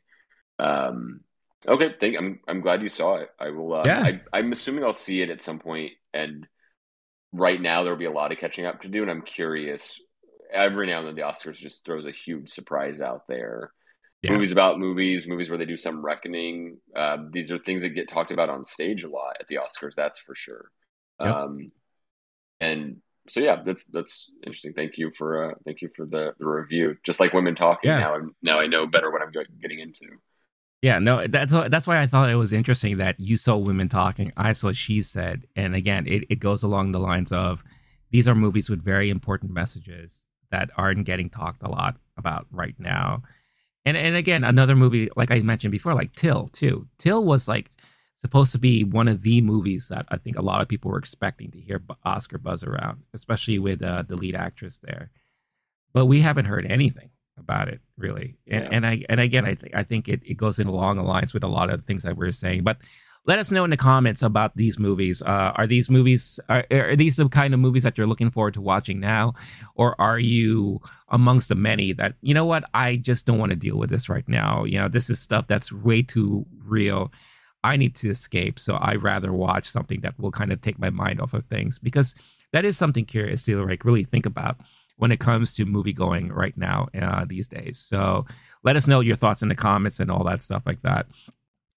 [0.59, 1.21] Um,
[1.67, 2.17] okay, thank.
[2.17, 3.29] I'm I'm glad you saw it.
[3.39, 3.73] I will.
[3.73, 4.01] Uh, yeah.
[4.01, 6.47] I, I'm assuming I'll see it at some point, and
[7.33, 9.99] right now there'll be a lot of catching up to do, and I'm curious.
[10.51, 13.71] Every now and then, the Oscars just throws a huge surprise out there
[14.21, 14.31] yeah.
[14.31, 16.77] movies about movies, movies where they do some reckoning.
[16.95, 19.95] Uh, these are things that get talked about on stage a lot at the Oscars.
[19.95, 20.71] That's for sure.
[21.21, 21.35] Yep.
[21.35, 21.71] Um,
[22.59, 22.97] and
[23.29, 24.73] so yeah, that's that's interesting.
[24.73, 26.97] Thank you for uh, thank you for the, the review.
[27.03, 27.99] Just like women talking yeah.
[27.99, 30.05] now, I'm, now I know better what I'm getting into.
[30.81, 34.31] Yeah, no, that's that's why I thought it was interesting that you saw women talking.
[34.37, 37.63] I saw she said, and again, it, it goes along the lines of
[38.11, 42.75] these are movies with very important messages that aren't getting talked a lot about right
[42.79, 43.21] now
[43.85, 47.71] and and again another movie like i mentioned before like till too till was like
[48.19, 50.97] supposed to be one of the movies that i think a lot of people were
[50.97, 55.11] expecting to hear oscar buzz around especially with uh, the lead actress there
[55.93, 58.69] but we haven't heard anything about it really and, yeah.
[58.71, 61.33] and i and again i think i think it, it goes in along the lines
[61.33, 62.77] with a lot of things that we we're saying but
[63.25, 65.21] let us know in the comments about these movies.
[65.21, 68.53] Uh, are these movies are, are these the kind of movies that you're looking forward
[68.55, 69.33] to watching now,
[69.75, 73.55] or are you amongst the many that you know what I just don't want to
[73.55, 74.63] deal with this right now?
[74.63, 77.11] You know, this is stuff that's way too real.
[77.63, 80.89] I need to escape, so I rather watch something that will kind of take my
[80.89, 82.15] mind off of things because
[82.53, 84.57] that is something curious to like really think about
[84.97, 87.77] when it comes to movie going right now uh, these days.
[87.77, 88.25] So
[88.63, 91.07] let us know your thoughts in the comments and all that stuff like that.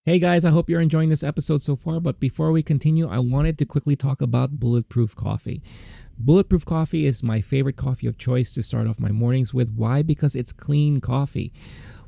[0.04, 2.00] Hey guys, I hope you're enjoying this episode so far.
[2.00, 5.62] But before we continue, I wanted to quickly talk about Bulletproof Coffee.
[6.18, 9.72] Bulletproof Coffee is my favorite coffee of choice to start off my mornings with.
[9.72, 10.02] Why?
[10.02, 11.52] Because it's clean coffee.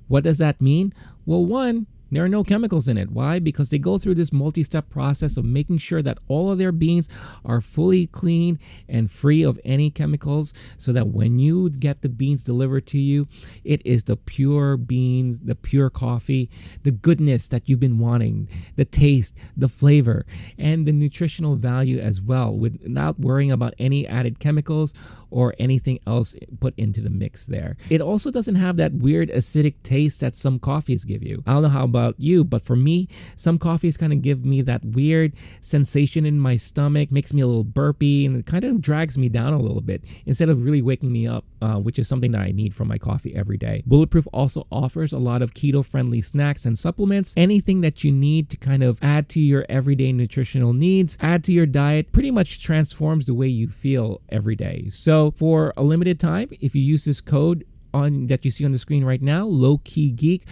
[0.08, 0.92] What does that mean?
[1.24, 3.10] Well, one, there are no chemicals in it.
[3.10, 3.38] Why?
[3.38, 6.72] Because they go through this multi step process of making sure that all of their
[6.72, 7.08] beans
[7.44, 12.44] are fully clean and free of any chemicals so that when you get the beans
[12.44, 13.26] delivered to you,
[13.64, 16.50] it is the pure beans, the pure coffee,
[16.82, 20.26] the goodness that you've been wanting, the taste, the flavor,
[20.58, 24.94] and the nutritional value as well, without worrying about any added chemicals
[25.30, 27.76] or anything else put into the mix there.
[27.90, 31.42] It also doesn't have that weird acidic taste that some coffees give you.
[31.44, 34.62] I don't know how about you, but for me, some coffees kind of give me
[34.62, 38.80] that weird sensation in my stomach, makes me a little burpy, and it kind of
[38.80, 42.08] drags me down a little bit instead of really waking me up, uh, which is
[42.08, 43.82] something that I need from my coffee every day.
[43.86, 48.50] Bulletproof also offers a lot of keto friendly snacks and supplements, anything that you need
[48.50, 52.62] to kind of add to your everyday nutritional needs, add to your diet, pretty much
[52.62, 54.88] transforms the way you feel every day.
[54.88, 58.72] So, for a limited time, if you use this code on that you see on
[58.72, 60.44] the screen right now, low key geek,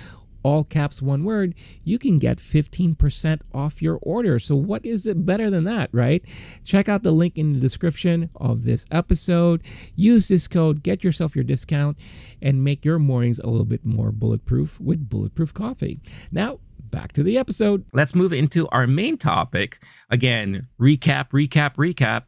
[0.42, 4.38] all caps one word, you can get 15% off your order.
[4.38, 6.22] So, what is it better than that, right?
[6.64, 9.62] Check out the link in the description of this episode.
[9.94, 11.98] Use this code, get yourself your discount,
[12.40, 16.00] and make your mornings a little bit more bulletproof with Bulletproof Coffee.
[16.30, 17.84] Now, back to the episode.
[17.92, 19.82] Let's move into our main topic.
[20.10, 22.24] Again, recap, recap, recap.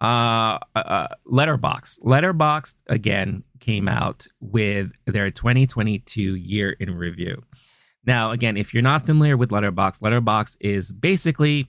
[0.00, 2.00] Uh, uh, Letterboxd.
[2.00, 7.42] Letterboxd again came out with their 2022 year in review.
[8.04, 11.68] Now, again, if you're not familiar with Letterboxd, Letterboxd is basically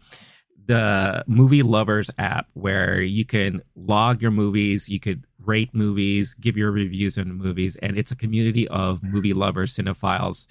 [0.70, 6.56] the movie lovers app where you can log your movies, you could rate movies, give
[6.56, 10.48] your reviews on movies, and it's a community of movie lovers, cinephiles.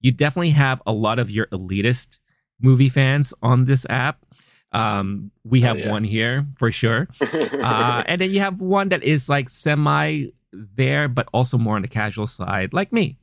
[0.00, 2.18] You definitely have a lot of your elitist
[2.60, 4.26] movie fans on this app.
[4.72, 5.90] Um, we have yeah.
[5.90, 11.08] one here for sure, uh, and then you have one that is like semi there,
[11.08, 13.18] but also more on the casual side, like me.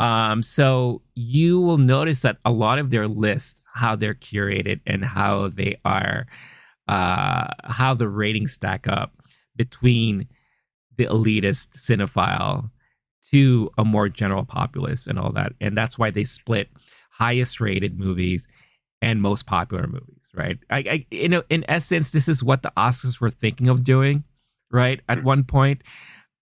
[0.00, 5.04] Um, so you will notice that a lot of their lists, how they're curated and
[5.04, 6.26] how they are,
[6.86, 9.12] uh, how the ratings stack up
[9.56, 10.28] between
[10.96, 12.70] the elitist cinephile
[13.30, 15.52] to a more general populace and all that.
[15.60, 16.68] And that's why they split
[17.10, 18.46] highest rated movies
[19.02, 20.58] and most popular movies, right?
[20.70, 24.24] I, I know, in essence, this is what the Oscars were thinking of doing,
[24.70, 25.00] right?
[25.08, 25.82] At one point,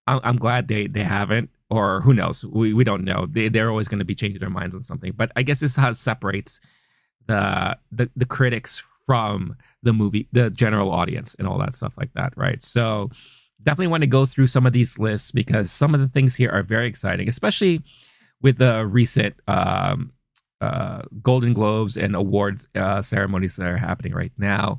[0.07, 2.45] I'm, glad they they haven't or who knows?
[2.45, 3.27] We we don't know.
[3.29, 5.13] They they're always going to be changing their minds on something.
[5.17, 6.61] But I guess this is how it separates
[7.27, 12.13] the the the critics from the movie, the general audience, and all that stuff like
[12.15, 12.63] that, right?
[12.63, 13.11] So
[13.63, 16.51] definitely want to go through some of these lists because some of the things here
[16.51, 17.83] are very exciting, especially
[18.43, 20.13] with the recent um,
[20.61, 24.79] uh, Golden Globes and awards uh, ceremonies that are happening right now.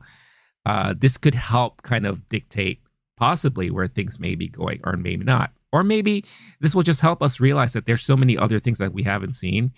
[0.65, 2.81] Uh, this could help kind of dictate
[3.17, 5.51] possibly where things may be going or maybe not.
[5.73, 6.23] Or maybe
[6.61, 9.33] this will just help us realize that there's so many other things that we haven't
[9.33, 9.73] seen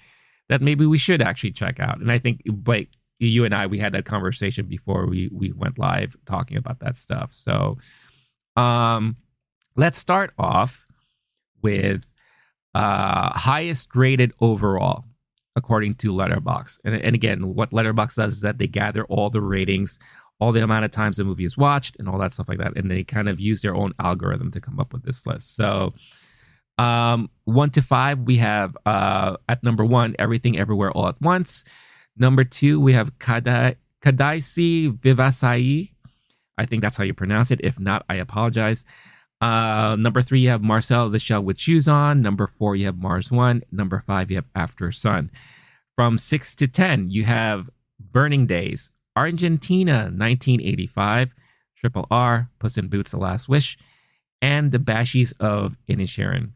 [0.49, 1.99] that maybe we should actually check out.
[1.99, 5.79] And I think Blake, you and I, we had that conversation before we we went
[5.79, 7.33] live talking about that stuff.
[7.33, 7.77] So
[8.55, 9.15] um
[9.75, 10.85] let's start off
[11.61, 12.05] with
[12.75, 15.05] uh highest rated overall
[15.55, 16.79] according to Letterboxd.
[16.85, 19.99] And, and again, what Letterboxd does is that they gather all the ratings
[20.39, 22.77] all the amount of times the movie is watched and all that stuff like that.
[22.77, 25.55] And they kind of use their own algorithm to come up with this list.
[25.55, 25.91] So
[26.77, 31.65] um, one to five, we have uh, at number one, Everything Everywhere All at Once.
[32.17, 35.91] Number two, we have Kada, Kadaisi Vivasayi.
[36.57, 37.59] I think that's how you pronounce it.
[37.63, 38.85] If not, I apologize.
[39.41, 42.21] Uh, number three, you have Marcel the Shell with Shoes On.
[42.21, 43.61] Number four, you have Mars One.
[43.71, 45.29] Number five, you have Aftersun.
[45.95, 51.35] From six to 10, you have Burning Days, Argentina 1985,
[51.75, 53.77] Triple R, Puss in Boots: The Last Wish,
[54.41, 56.51] and The Banshees of Inisherin.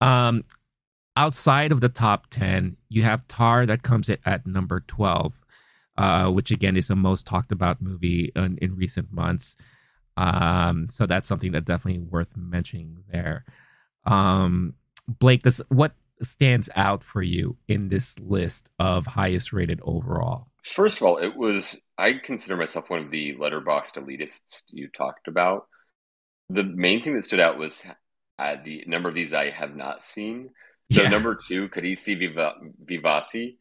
[0.00, 0.42] Um,
[1.16, 5.40] outside of the top 10, you have Tar that comes in at number 12,
[5.96, 9.54] uh, which again is the most talked about movie in, in recent months.
[10.16, 13.44] Um, so that's something that definitely worth mentioning there.
[14.04, 14.74] Um,
[15.06, 20.48] Blake, this what stands out for you in this list of highest rated overall?
[20.64, 25.28] First of all, it was I consider myself one of the Letterboxd elitists you talked
[25.28, 25.66] about.
[26.48, 27.84] The main thing that stood out was
[28.38, 30.50] uh, the number of these I have not seen.
[30.92, 31.08] So yeah.
[31.08, 32.54] number two, could Carisi Viva,
[32.84, 33.56] Vivasi.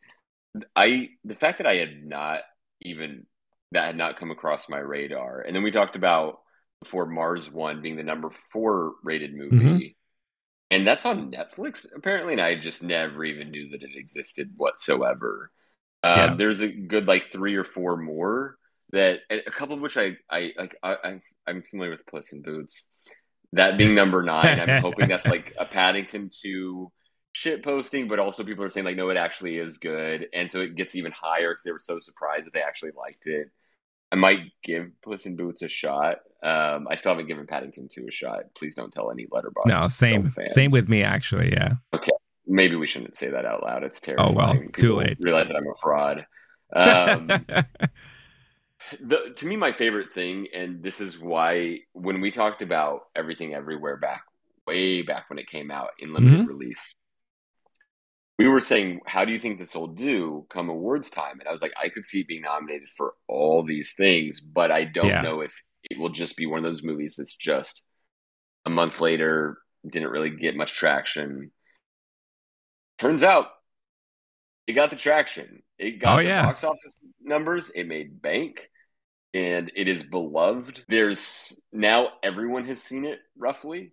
[0.76, 2.42] I the fact that I had not
[2.82, 3.26] even
[3.72, 6.40] that had not come across my radar, and then we talked about
[6.82, 9.88] before Mars One being the number four rated movie, mm-hmm.
[10.70, 15.50] and that's on Netflix apparently, and I just never even knew that it existed whatsoever.
[16.04, 16.36] Um, yeah.
[16.36, 18.58] There's a good like three or four more
[18.92, 22.88] that a couple of which I I like I, I'm familiar with Puss in Boots.
[23.54, 26.92] That being number nine, I'm hoping that's like a Paddington two
[27.34, 30.62] shit posting, but also people are saying like no, it actually is good, and so
[30.62, 33.50] it gets even higher because they were so surprised that they actually liked it.
[34.12, 36.20] I might give Puss in Boots a shot.
[36.44, 38.44] Um, I still haven't given Paddington 2 a shot.
[38.56, 39.66] Please don't tell any Letterboxd.
[39.66, 41.52] No, same, same with me actually.
[41.52, 41.76] Yeah.
[42.54, 43.84] Maybe we shouldn't say that out loud.
[43.84, 44.30] It's terrifying.
[44.30, 45.18] Oh well, People too late.
[45.20, 46.26] Realize that I'm a fraud.
[46.76, 47.28] Um,
[49.00, 53.54] the, to me, my favorite thing, and this is why when we talked about everything
[53.54, 54.24] everywhere back
[54.66, 56.48] way back when it came out in limited mm-hmm.
[56.48, 56.96] release,
[58.40, 61.40] we were saying, how do you think this will do come awards time?
[61.40, 64.72] And I was like, I could see it being nominated for all these things, but
[64.72, 65.22] I don't yeah.
[65.22, 67.84] know if it will just be one of those movies that's just
[68.66, 71.52] a month later didn't really get much traction
[72.98, 73.48] turns out
[74.68, 75.64] it got the traction.
[75.78, 76.46] It got oh, the yeah.
[76.46, 77.70] box office numbers.
[77.74, 78.70] It made bank,
[79.34, 80.86] and it is beloved.
[80.88, 83.92] There's now everyone has seen it roughly,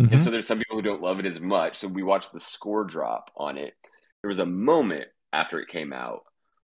[0.00, 0.12] mm-hmm.
[0.12, 1.76] and so there's some people who don't love it as much.
[1.78, 3.74] So we watched the score drop on it.
[4.22, 6.22] There was a moment after it came out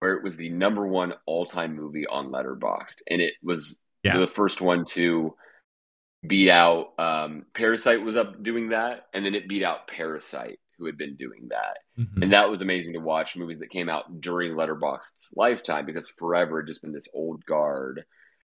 [0.00, 4.18] where it was the number one all time movie on Letterboxd, and it was yeah.
[4.18, 5.34] the first one to
[6.26, 10.86] beat out um, Parasite was up doing that, and then it beat out Parasite who
[10.86, 11.78] had been doing that.
[11.98, 12.22] Mm-hmm.
[12.22, 16.60] And that was amazing to watch movies that came out during Letterboxd's lifetime because forever
[16.60, 18.04] had just been this old guard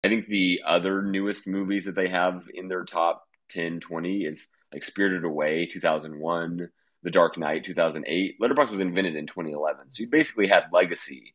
[0.05, 4.49] I think the other newest movies that they have in their top 10, 20 is
[4.72, 6.68] like Spirited Away, 2001,
[7.03, 8.39] The Dark Knight, 2008.
[8.41, 9.91] Letterboxd was invented in 2011.
[9.91, 11.35] So you basically had legacy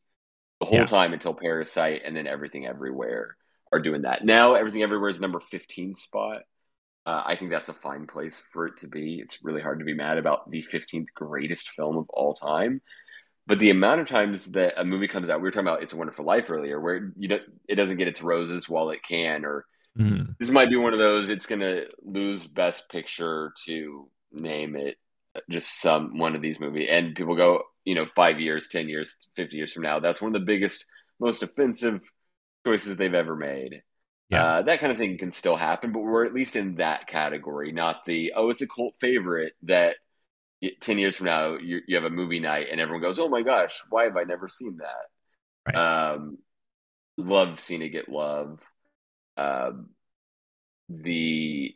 [0.60, 0.86] the whole yeah.
[0.86, 3.36] time until Parasite and then Everything Everywhere
[3.72, 4.24] are doing that.
[4.24, 6.44] Now, Everything Everywhere is number 15 spot.
[7.06, 9.20] Uh, I think that's a fine place for it to be.
[9.20, 12.82] It's really hard to be mad about the 15th greatest film of all time.
[13.46, 15.92] But the amount of times that a movie comes out, we were talking about "It's
[15.92, 19.44] a Wonderful Life" earlier, where you know it doesn't get its roses while it can,
[19.44, 19.66] or
[20.00, 20.32] mm-hmm.
[20.40, 21.30] this might be one of those.
[21.30, 24.98] It's going to lose Best Picture to name it
[25.50, 29.16] just some one of these movies, and people go, you know, five years, ten years,
[29.36, 30.86] fifty years from now, that's one of the biggest,
[31.20, 32.02] most offensive
[32.66, 33.82] choices they've ever made.
[34.30, 34.46] Yeah.
[34.46, 37.72] Uh, that kind of thing can still happen, but we're at least in that category,
[37.72, 39.96] not the oh, it's a cult favorite that
[40.80, 43.42] 10 years from now you, you have a movie night and everyone goes oh my
[43.42, 46.12] gosh why have i never seen that right.
[46.14, 46.38] um
[47.18, 48.60] love seeing it get love
[49.38, 49.90] um
[50.90, 51.76] the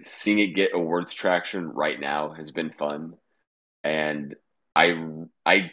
[0.00, 3.14] seeing it get awards traction right now has been fun
[3.82, 4.36] and
[4.76, 4.94] i
[5.44, 5.70] i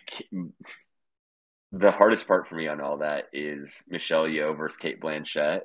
[1.71, 5.61] the hardest part for me on all that is michelle yeoh versus Cate Blanchett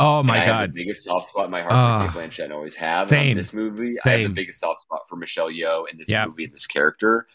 [0.00, 0.70] Oh my god!
[0.70, 3.08] the biggest soft spot in my heart uh, for Cate Blanchett and always have.
[3.08, 3.36] Same.
[3.36, 4.12] this movie, same.
[4.12, 6.28] I have the biggest soft spot for Michelle Yeoh in this yep.
[6.28, 7.26] movie and this character.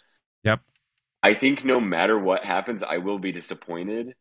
[0.43, 0.61] Yep.
[1.21, 4.15] I think no matter what happens, I will be disappointed,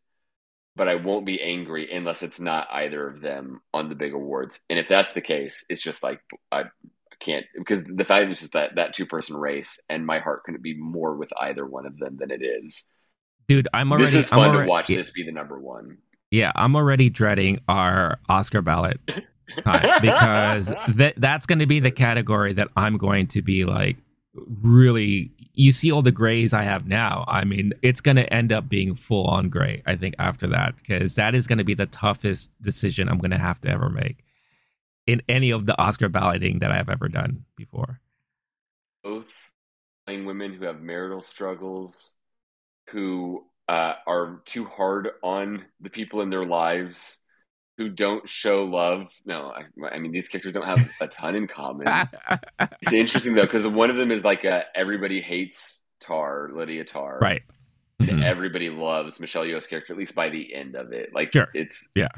[0.75, 4.59] but I won't be angry unless it's not either of them on the big awards.
[4.69, 6.19] And if that's the case, it's just like
[6.51, 6.65] I, I
[7.19, 10.63] can't because the fact is just that that two person race, and my heart couldn't
[10.63, 12.87] be more with either one of them than it is.
[13.47, 14.05] Dude, I'm already.
[14.05, 15.97] This is fun already, to watch this be the number one.
[16.33, 18.99] Yeah, I'm already dreading our Oscar ballot
[19.61, 23.97] time because that that's going to be the category that I'm going to be like
[24.33, 27.23] really you see all the grays I have now.
[27.27, 30.75] I mean, it's going to end up being full on gray, I think, after that,
[30.77, 33.91] because that is going to be the toughest decision I'm going to have to ever
[33.91, 34.25] make
[35.05, 37.99] in any of the Oscar balloting that I've ever done before.
[39.03, 39.51] Both
[40.07, 42.15] playing women who have marital struggles,
[42.89, 47.19] who uh, are too hard on the people in their lives
[47.79, 49.11] who don't show love.
[49.25, 49.63] No, I,
[49.95, 51.87] I mean these characters don't have a ton in common.
[52.83, 57.17] it's interesting though because one of them is like a, everybody hates Tar, Lydia Tar,
[57.19, 57.41] right?
[57.99, 58.21] Mm-hmm.
[58.21, 61.09] everybody loves Michelle Yeoh's character at least by the end of it.
[61.11, 61.47] Like sure.
[61.55, 62.09] it's yeah,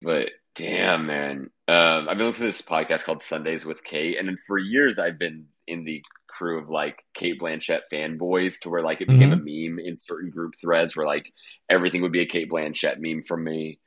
[0.00, 4.38] but damn man, um, I've been listening to this podcast called Sundays with Kate, and
[4.46, 9.00] for years I've been in the crew of like Cate Blanchett fanboys to where like
[9.00, 9.68] it became mm-hmm.
[9.68, 11.32] a meme in certain group threads where like
[11.68, 13.78] everything would be a Cate Blanchett meme from me.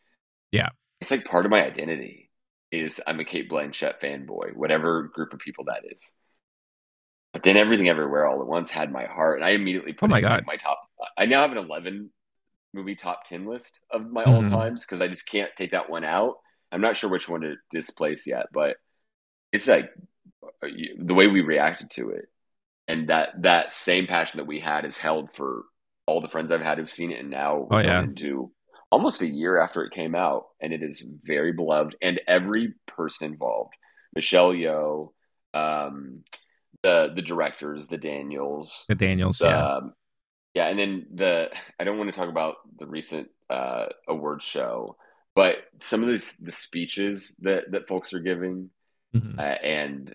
[0.52, 0.70] Yeah.
[1.00, 2.30] It's like part of my identity
[2.72, 6.14] is I'm a Cate Blanchett fanboy, whatever group of people that is.
[7.34, 10.10] But then everything everywhere all at once had my heart and I immediately put oh
[10.10, 10.44] my, God.
[10.46, 10.82] my top
[11.18, 12.10] I now have an 11
[12.74, 14.32] movie top 10 list of my mm-hmm.
[14.32, 16.36] all times because I just can't take that one out.
[16.72, 18.78] I'm not sure which one to displace yet, but
[19.52, 19.92] it's like
[20.62, 22.26] the way we reacted to it
[22.88, 25.64] and that that same passion that we had is held for
[26.06, 28.02] all the friends I've had who've seen it, and now oh, yeah.
[28.02, 28.52] into
[28.92, 31.96] almost a year after it came out, and it is very beloved.
[32.02, 33.74] And every person involved,
[34.14, 35.12] Michelle Yeoh,
[35.54, 36.24] um,
[36.84, 39.94] the the directors, the Daniels, the Daniels, the, yeah, um,
[40.54, 44.98] yeah, and then the I don't want to talk about the recent uh, award show,
[45.34, 48.70] but some of these the speeches that that folks are giving,
[49.16, 49.40] mm-hmm.
[49.40, 50.14] uh, and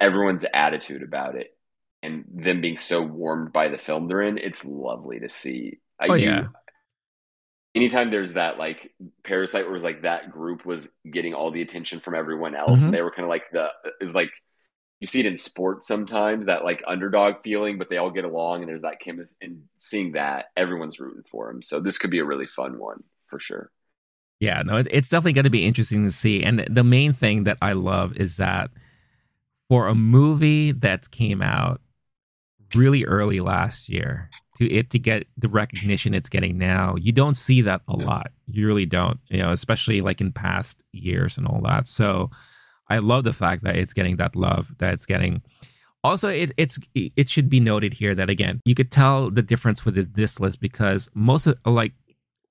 [0.00, 1.56] everyone's attitude about it
[2.02, 5.80] and them being so warmed by the film they're in, it's lovely to see.
[6.00, 6.46] Oh, you, yeah.
[7.74, 8.92] Anytime there's that like
[9.24, 12.80] Parasite where it was like that group was getting all the attention from everyone else
[12.80, 12.86] mm-hmm.
[12.86, 14.32] and they were kind of like the it was like
[15.00, 18.60] you see it in sports sometimes that like underdog feeling, but they all get along
[18.60, 21.60] and there's that chemistry and seeing that everyone's rooting for him.
[21.62, 23.70] So this could be a really fun one for sure.
[24.38, 26.44] Yeah, no, it's definitely going to be interesting to see.
[26.44, 28.70] And the main thing that I love is that
[29.68, 31.80] for a movie that came out
[32.74, 36.94] really early last year to it to get the recognition it's getting now.
[36.98, 38.30] You don't see that a lot.
[38.46, 41.86] You really don't you know especially like in past years and all that.
[41.86, 42.30] So
[42.88, 45.42] i love the fact that it's getting that love that it's getting.
[46.04, 49.84] Also it's it's it should be noted here that again you could tell the difference
[49.84, 51.92] with this list because most of like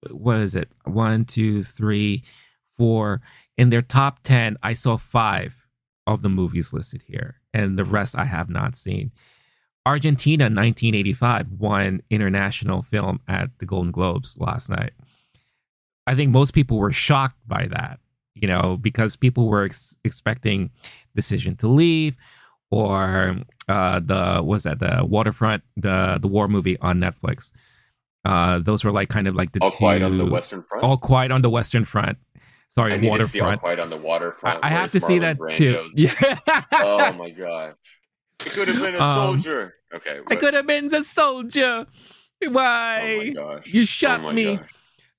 [0.10, 0.70] what is it?
[0.86, 2.24] One two three
[2.78, 3.22] four.
[3.58, 5.68] In their top 10 i saw five
[6.08, 9.12] of the movies listed here, and the rest I have not seen.
[9.86, 14.92] Argentina 1985 won international film at the Golden Globes last night.
[16.06, 18.00] I think most people were shocked by that,
[18.36, 20.70] you know, because people were ex- expecting
[21.16, 22.16] Decision to Leave
[22.70, 23.38] or
[23.68, 27.52] uh, the was that the Waterfront the the war movie on Netflix.
[28.24, 29.78] Uh, those were like kind of like the All two.
[29.78, 30.84] Quiet on the Western Front.
[30.84, 32.18] All Quiet on the Western Front.
[32.72, 33.60] Sorry, I need to see All waterfront.
[33.62, 34.60] Quiet on the Waterfront.
[34.64, 35.90] I, I have to it's see that Brando's- too.
[35.96, 36.40] Yeah.
[36.74, 37.76] oh my god.
[38.46, 39.76] It could have been a Um, soldier.
[39.94, 40.18] okay.
[40.18, 41.86] I what- could have been the soldier.
[42.44, 43.30] Oh my Why?
[43.36, 43.68] gosh.
[43.68, 44.56] you shot Oh me.
[44.56, 44.70] gosh.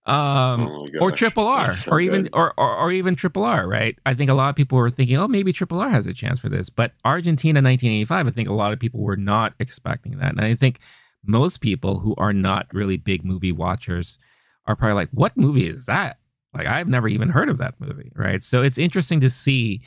[0.06, 1.12] um, Oh or.
[1.12, 3.96] Triple R, so or even or, or or even Triple R, right?
[4.06, 6.40] I think a lot of people were thinking, oh, maybe Triple R has a chance
[6.40, 10.30] for this, but Argentina 1985, I think a lot of people were not expecting that,
[10.32, 10.80] and I think
[11.24, 14.18] most people who are not really big movie watchers
[14.66, 16.16] are probably like, what movie is that?
[16.54, 18.42] Like, I've never even heard of that movie, right?
[18.42, 19.82] So it's interesting to see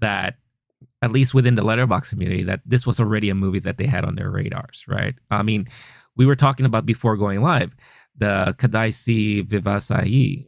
[0.00, 0.36] that
[1.02, 4.04] at least within the Letterboxd community that this was already a movie that they had
[4.04, 5.14] on their radars right?
[5.30, 5.66] I mean
[6.16, 7.74] we were talking about before going live
[8.16, 10.46] the Kadaisi Vivasayi.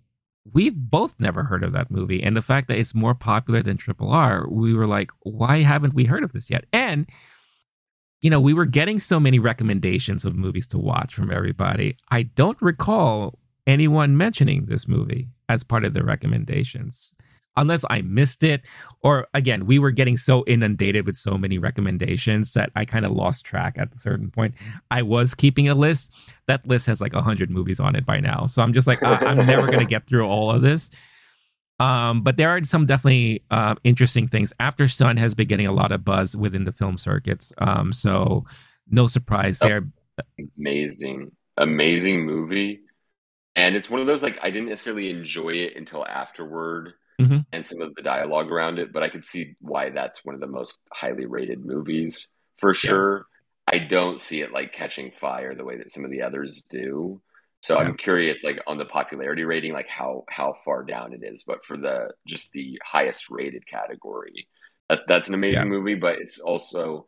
[0.52, 3.76] We've both never heard of that movie and the fact that it's more popular than
[3.76, 6.64] triple r we were like why haven't we heard of this yet?
[6.72, 7.08] And
[8.20, 11.96] you know we were getting so many recommendations of movies to watch from everybody.
[12.10, 17.14] I don't recall anyone mentioning this movie as part of the recommendations
[17.58, 18.62] unless I missed it,
[19.02, 23.10] or again, we were getting so inundated with so many recommendations that I kind of
[23.12, 24.54] lost track at a certain point.
[24.90, 26.14] I was keeping a list.
[26.46, 28.46] That list has like 100 movies on it by now.
[28.46, 30.88] So I'm just like, I- I'm never going to get through all of this.
[31.78, 34.54] Um, but there are some definitely uh, interesting things.
[34.58, 37.52] Aftersun has been getting a lot of buzz within the film circuits.
[37.58, 38.46] Um, so
[38.90, 39.68] no surprise Oh.
[39.68, 39.84] there.
[40.56, 42.80] amazing, amazing movie.
[43.56, 47.44] And it's one of those like I didn't necessarily enjoy it until afterward Mhm.
[47.52, 50.40] and some of the dialogue around it, but I could see why that's one of
[50.40, 52.28] the most highly rated movies
[52.58, 53.26] for sure.
[53.68, 57.20] I don't see it like catching fire the way that some of the others do.
[57.60, 57.82] So Yeah.
[57.86, 61.64] I'm curious like on the popularity rating like how how far down it is, but
[61.64, 64.48] for the just the highest rated category.
[64.88, 65.68] That, that's an amazing Yeah.
[65.78, 67.06] movie, but it's also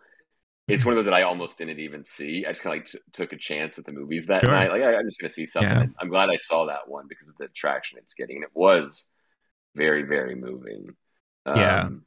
[0.66, 2.46] it's one of those that I almost didn't even see.
[2.46, 4.54] I just kind of like t- took a chance at the movies that Sure.
[4.54, 4.70] night.
[4.70, 5.70] Like I, I'm just going to see something.
[5.70, 5.86] Yeah.
[5.98, 8.36] I'm glad I saw that one because of the traction it's getting.
[8.36, 9.08] And it was
[9.74, 10.94] very, very moving.
[11.46, 11.82] Yeah.
[11.82, 12.04] Um,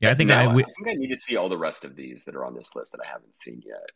[0.00, 1.84] Yeah, I think now, I, we, I think I need to see all the rest
[1.84, 3.90] of these that are on this list that I haven't seen yet.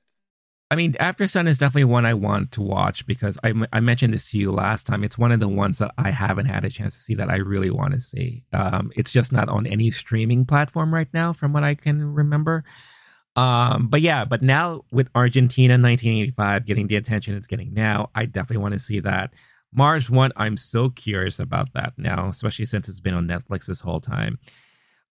[0.70, 4.30] I mean, Aftersun is definitely one I want to watch because I, I mentioned this
[4.30, 5.04] to you last time.
[5.04, 7.36] It's one of the ones that I haven't had a chance to see that I
[7.36, 8.46] really want to see.
[8.54, 12.64] Um, it's just not on any streaming platform right now, from what I can remember.
[13.34, 18.26] Um, but yeah, but now with Argentina 1985 getting the attention it's getting now, I
[18.26, 19.34] definitely want to see that.
[19.74, 23.80] Mars One, I'm so curious about that now, especially since it's been on Netflix this
[23.80, 24.38] whole time.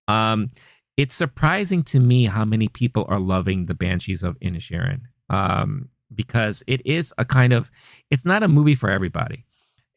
[0.08, 0.50] Um,
[0.98, 5.02] it's surprising to me how many people are loving the Banshees of Inisherin.
[5.30, 7.72] Um, because it is a kind of
[8.10, 9.46] it's not a movie for everybody.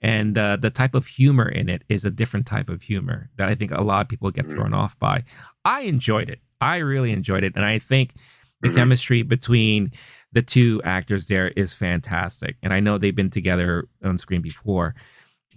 [0.05, 3.49] And uh, the type of humor in it is a different type of humor that
[3.49, 4.51] I think a lot of people get Mhm.
[4.55, 5.25] thrown off by.
[5.65, 6.41] I enjoyed it.
[6.61, 7.55] I really enjoyed it.
[7.57, 8.13] And I think
[8.61, 8.75] the Mhm.
[8.75, 9.91] chemistry between
[10.31, 12.57] the two actors there is fantastic.
[12.63, 14.95] And I know they've been together on screen before,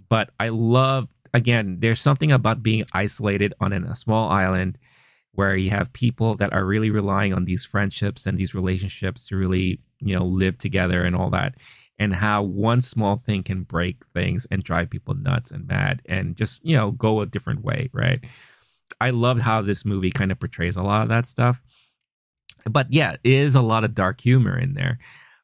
[0.08, 4.78] but I love, again, there's something about being isolated on an- a small island
[5.32, 9.36] where you have people that are really relying on these friendships and these relationships to
[9.36, 11.54] really, you know, live together and all that.
[11.98, 16.36] And how one small thing can break things and drive people nuts and mad and
[16.36, 18.20] just, you know, go a different way, right?
[19.00, 21.60] I loved how this movie kind of portrays a lot of that stuff.
[22.70, 24.98] But yeah, it is a lot of dark humor in there.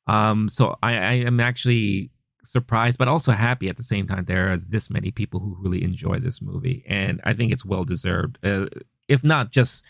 [0.06, 2.10] Um, so I, I am actually
[2.44, 4.24] surprised, but also happy at the same time.
[4.24, 7.84] There are this many people who really enjoy this movie, and I think it's well
[7.84, 8.38] deserved.
[8.44, 8.66] Uh,
[9.08, 9.84] if not just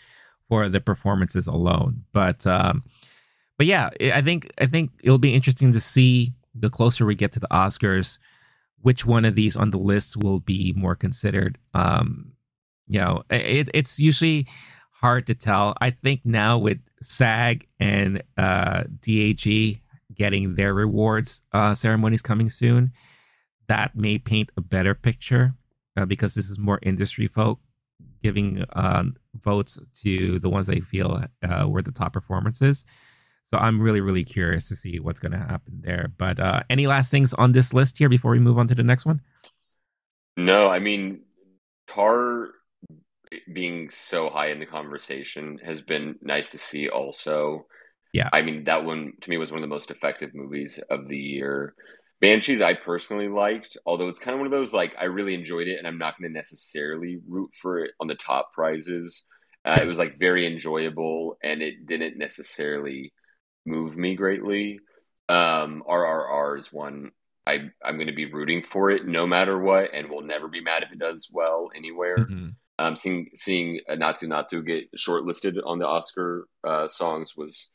[0.49, 2.83] for the performances alone, but um,
[3.57, 7.31] but yeah, I think I think it'll be interesting to see the closer we get
[7.33, 8.17] to the Oscars,
[8.81, 11.57] which one of these on the list will be more considered.
[11.73, 12.33] Um,
[12.87, 14.47] you know, it, it's usually
[14.91, 15.75] hard to tell.
[15.81, 19.81] I think now with SAG and uh, DAG
[20.13, 22.91] getting their rewards uh, ceremonies coming soon,
[23.67, 25.53] that may paint a better picture
[25.97, 27.59] uh, because this is more industry folk
[28.23, 29.03] giving uh,
[29.43, 32.85] votes to the ones they feel uh, were the top performances.
[33.45, 36.11] So I'm really, really curious to see what's going to happen there.
[36.17, 38.83] But uh, any last things on this list here before we move on to the
[38.83, 39.21] next one?
[40.35, 41.21] No, I mean,
[41.87, 42.49] Tar
[43.51, 47.67] being so high in the conversation has been nice to see also.
[48.13, 48.29] Yeah.
[48.33, 51.17] I mean, that one to me was one of the most effective movies of the
[51.17, 51.75] year.
[52.21, 55.67] Banshees, I personally liked, although it's kind of one of those like I really enjoyed
[55.67, 59.23] it, and I'm not going to necessarily root for it on the top prizes.
[59.63, 63.13] Uh, it was like very enjoyable, and it didn't necessarily
[63.65, 64.79] move me greatly.
[65.27, 67.11] Um, RRR is one
[67.47, 70.61] I I'm going to be rooting for it no matter what, and will never be
[70.61, 72.17] mad if it does well anywhere.
[72.17, 72.55] Mhm.
[72.77, 77.69] Um, seeing seeing Naatu Naatu get shortlisted on the Oscar uh, songs was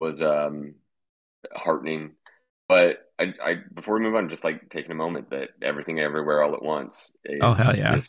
[0.00, 0.74] was um,
[1.54, 2.12] heartening.
[2.66, 6.42] But I, I before we move on, just like taking a moment that everything everywhere
[6.42, 7.12] all at once.
[7.42, 7.96] oh hell yeah!
[7.96, 8.08] This,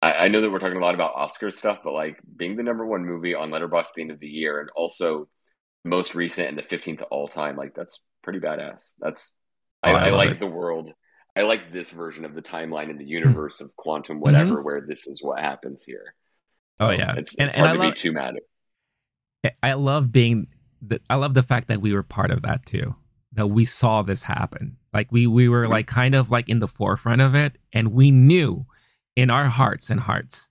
[0.00, 2.62] I, I, know that we're talking a lot about Oscar stuff, but like being the
[2.62, 5.28] number one movie on Letterboxd at the end of the year, and also
[5.84, 8.92] most recent and the fifteenth all time, like that's pretty badass.
[8.98, 9.32] That's
[9.82, 10.40] oh, I, I, like it.
[10.40, 10.92] the world.
[11.36, 14.22] I like this version of the timeline in the universe of quantum mm-hmm.
[14.22, 14.64] whatever, mm-hmm.
[14.64, 16.14] where this is what happens here.
[16.80, 18.34] Oh, so oh yeah, it's, it's and, hard and to love, be too mad.
[19.62, 20.48] I love being.
[20.82, 22.94] The, I love the fact that we were part of that too
[23.32, 24.76] that we saw this happen.
[24.92, 28.10] Like we we were like kind of like in the forefront of it, and we
[28.10, 28.66] knew
[29.16, 30.48] in our hearts and hearts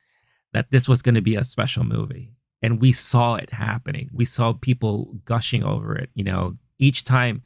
[0.53, 4.09] that this was going to be a special movie, and we saw it happening.
[4.13, 6.09] We saw people gushing over it.
[6.13, 7.41] You know, each time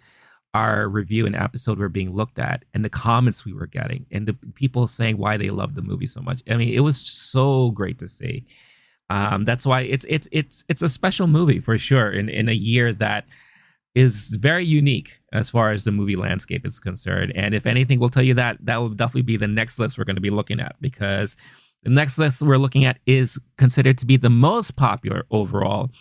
[0.53, 4.27] our review and episode were being looked at, and the comments we were getting, and
[4.27, 6.41] the people saying why they loved the movie so much.
[6.49, 8.45] I mean, it was so great to see.
[9.09, 12.53] Um, that's why it's it's it's it's a special movie for sure in in a
[12.53, 13.25] year that
[13.95, 17.31] is very unique as far as the movie landscape is concerned.
[17.35, 20.03] And if anything, we'll tell you that that will definitely be the next list we're
[20.03, 21.37] going to be looking at because
[21.83, 25.91] the next list we're looking at is considered to be the most popular overall.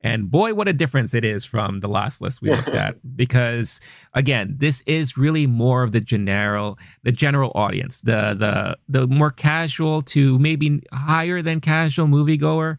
[0.00, 2.96] And boy, what a difference it is from the last list we looked at.
[3.16, 3.80] Because
[4.12, 9.30] again, this is really more of the general, the general audience, the the the more
[9.30, 12.76] casual to maybe higher than casual moviegoer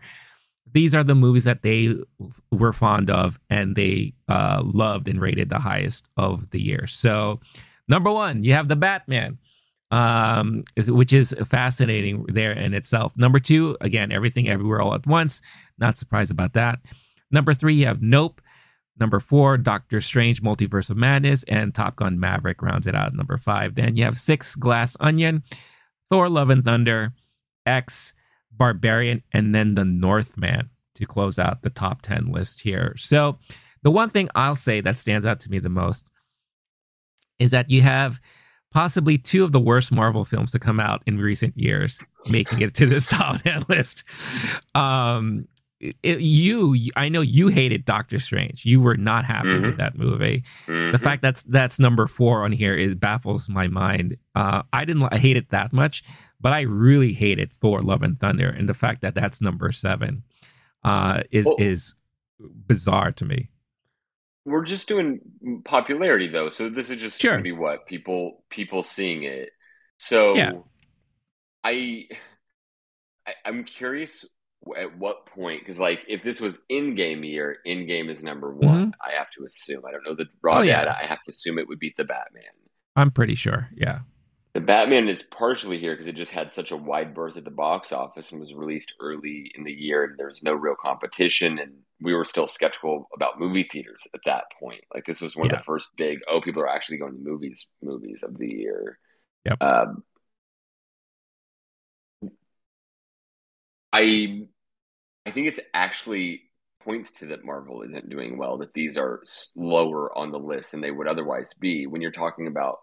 [0.75, 1.95] these are the movies that they
[2.51, 6.85] were fond of and they uh, loved and rated the highest of the year.
[6.85, 7.39] So,
[7.87, 9.37] number one, you have the Batman,
[9.95, 13.13] um, which is fascinating there in itself.
[13.15, 15.41] Number two, again, Everything Everywhere All at Once.
[15.77, 16.79] Not surprised about that.
[17.31, 18.41] Number three, you have Nope.
[18.99, 23.13] Number four, Doctor Strange, Multiverse of Madness, and Top Gun Maverick rounds it out.
[23.13, 23.75] Number five.
[23.75, 25.43] Then you have six, Glass Onion,
[26.11, 27.13] Thor, Love and Thunder,
[27.65, 28.11] X,
[28.51, 32.95] Barbarian, and then the Northman to close out the top 10 list here.
[32.97, 33.37] So,
[33.83, 36.09] the one thing I'll say that stands out to me the most
[37.39, 38.19] is that you have
[38.75, 42.73] possibly two of the worst Marvel films to come out in recent years making it
[42.73, 44.03] to this top 10 list.
[44.75, 45.47] Um,
[45.79, 48.65] it, you, I know you hated Doctor Strange.
[48.65, 49.61] You were not happy mm-hmm.
[49.61, 50.43] with that movie.
[50.67, 50.91] Mm-hmm.
[50.91, 54.17] The fact that's that's number four on here is baffles my mind.
[54.35, 56.03] Uh, I didn't I hate it that much,
[56.41, 60.23] but I really hated Thor: Love and Thunder, and the fact that that's number seven
[60.83, 61.95] uh, is is
[62.39, 63.49] bizarre to me.
[64.45, 65.21] We're just doing
[65.63, 67.31] popularity though, so this is just sure.
[67.31, 69.49] gonna be what people people seeing it.
[69.97, 70.51] So, yeah.
[71.63, 72.07] I,
[73.25, 74.25] I I'm curious
[74.77, 78.53] at what point because like if this was in game year in game is number
[78.53, 79.01] one mm-hmm.
[79.01, 80.79] i have to assume i don't know the raw oh, yeah.
[80.79, 82.43] data i have to assume it would beat the batman
[82.95, 83.99] i'm pretty sure yeah
[84.53, 87.51] the batman is partially here because it just had such a wide berth at the
[87.51, 91.73] box office and was released early in the year and there's no real competition and
[92.01, 95.53] we were still skeptical about movie theaters at that point like this was one yeah.
[95.53, 98.99] of the first big oh people are actually going to movies movies of the year
[99.45, 99.61] yep.
[99.61, 100.03] Um,
[103.93, 104.47] I
[105.25, 106.43] I think it's actually
[106.85, 109.21] points to that Marvel isn't doing well, that these are
[109.55, 111.87] lower on the list than they would otherwise be.
[111.87, 112.77] When you're talking about,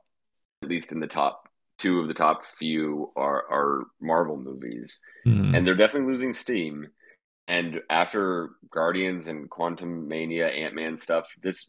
[0.62, 1.48] at least in the top
[1.78, 5.54] two of the top few are, are Marvel movies, mm-hmm.
[5.54, 6.88] and they're definitely losing steam.
[7.48, 11.68] And after Guardians and Quantumania, Ant Man stuff, this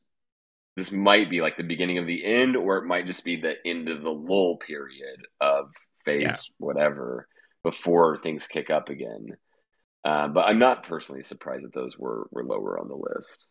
[0.75, 3.55] this might be like the beginning of the end, or it might just be the
[3.65, 5.71] end of the lull period of
[6.03, 6.35] phase yeah.
[6.57, 7.27] whatever
[7.63, 9.27] before things kick up again.
[10.03, 13.49] Uh, but I'm not personally surprised that those were were lower on the list.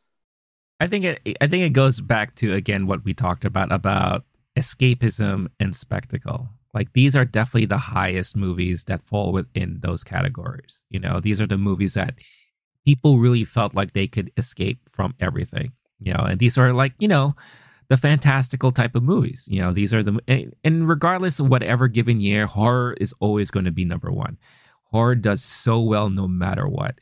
[0.81, 4.25] I think it I think it goes back to again what we talked about about
[4.59, 6.49] escapism and spectacle.
[6.75, 10.85] Like these are definitely the highest movies that fall within those categories.
[10.91, 12.15] You know, these are the movies that
[12.85, 15.73] people really felt like they could escape from everything.
[16.01, 17.35] You know, and these are like, you know,
[17.89, 19.47] the fantastical type of movies.
[19.51, 20.19] You know, these are the
[20.65, 24.39] and regardless of whatever given year, horror is always going to be number one
[24.93, 26.99] horror does so well no matter what.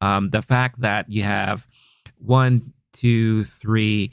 [0.00, 1.66] Um, the fact that you have
[2.18, 4.12] one, two, three,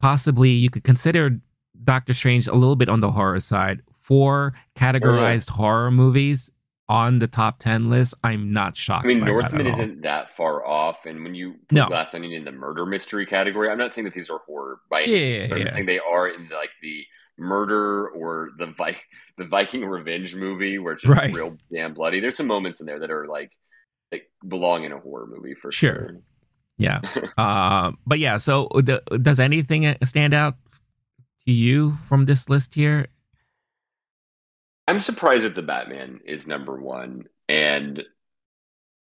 [0.00, 1.40] possibly you could consider
[1.84, 3.82] Doctor Strange a little bit on the horror side.
[4.06, 5.56] Four categorized oh, yeah.
[5.56, 6.50] horror movies
[6.88, 9.04] on the top 10 list, I'm not shocked.
[9.04, 11.06] I mean, Northman isn't that far off.
[11.06, 11.86] And when you put no.
[11.88, 15.02] Glass Onion in the murder mystery category, I'm not saying that these are horror by
[15.02, 17.04] any yeah, means, but I'm saying they are in like the
[17.36, 19.02] murder or the Vi-
[19.36, 21.34] the Viking revenge movie where it's just right.
[21.34, 22.20] real damn bloody.
[22.20, 23.52] There's some moments in there that are like
[24.12, 25.92] they belong in a horror movie for sure.
[25.92, 26.20] sure.
[26.78, 27.00] Yeah.
[27.38, 30.54] uh, but yeah, so the, does anything stand out
[31.46, 33.08] to you from this list here?
[34.88, 38.02] I'm surprised that the Batman is number one, and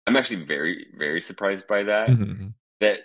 [0.05, 2.09] I'm actually very, very surprised by that.
[2.09, 2.47] Mm-hmm.
[2.79, 2.99] That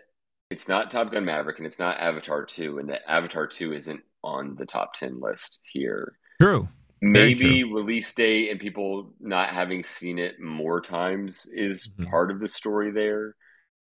[0.50, 4.02] it's not Top Gun Maverick and it's not Avatar 2, and that Avatar 2 isn't
[4.22, 6.16] on the top 10 list here.
[6.40, 6.68] True.
[7.00, 12.08] Maybe release date and people not having seen it more times is Mhm.
[12.08, 13.34] part of the story there.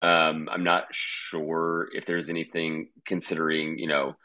[0.01, 4.15] Um, I'm not sure if there's anything considering, you know,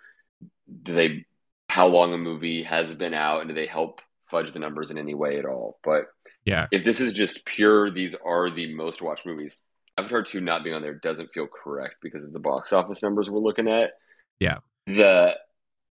[0.82, 1.26] do they
[1.68, 4.00] how long a movie has been out and do they help
[4.30, 5.78] fudge the numbers in any way at all?
[5.82, 6.06] But
[6.44, 6.66] Yeah.
[6.70, 9.62] if this is just pure, these are the most watched movies.
[9.96, 13.28] Avatar 2 not being on there doesn't feel correct because of the box office numbers
[13.30, 13.92] we're looking at.
[14.38, 14.58] Yeah.
[14.86, 15.36] The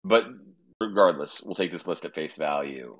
[0.04, 0.28] but
[0.80, 3.00] regardless, we'll take this list at face value.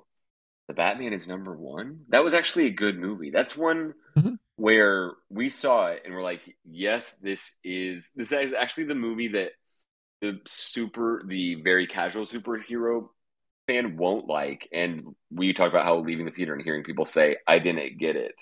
[0.68, 2.04] The Batman is number one.
[2.10, 3.30] That was actually a good movie.
[3.30, 4.38] That's one Mhm.
[4.56, 9.28] where we saw it and we're like, yes, this is this is actually the movie
[9.28, 9.52] that
[10.20, 13.08] the super the very casual superhero
[13.72, 14.68] fan won't like.
[14.72, 18.16] And we talked about how leaving the theater and hearing people say, I didn't get
[18.16, 18.34] it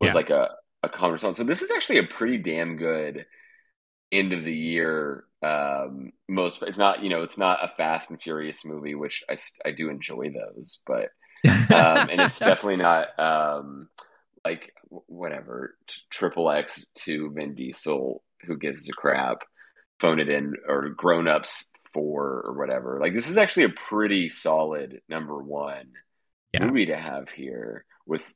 [0.00, 0.14] was Yeah.
[0.14, 0.50] like a,
[0.82, 1.34] a conversation.
[1.34, 3.26] So this is actually a pretty damn good
[4.10, 5.24] end of the year.
[5.42, 9.36] Um, most it's not, you know, it's not a Fast and Furious movie, which I,
[9.64, 11.10] I do enjoy those, but
[11.72, 13.88] um, and it's definitely not um,
[14.44, 15.76] like whatever
[16.10, 19.42] Triple X to Vin Diesel, who gives a crap,
[20.00, 22.98] phone it in, or Grown Ups four or whatever.
[23.00, 25.92] Like this is actually a pretty solid number one
[26.52, 26.66] Yeah.
[26.66, 28.32] movie to have here with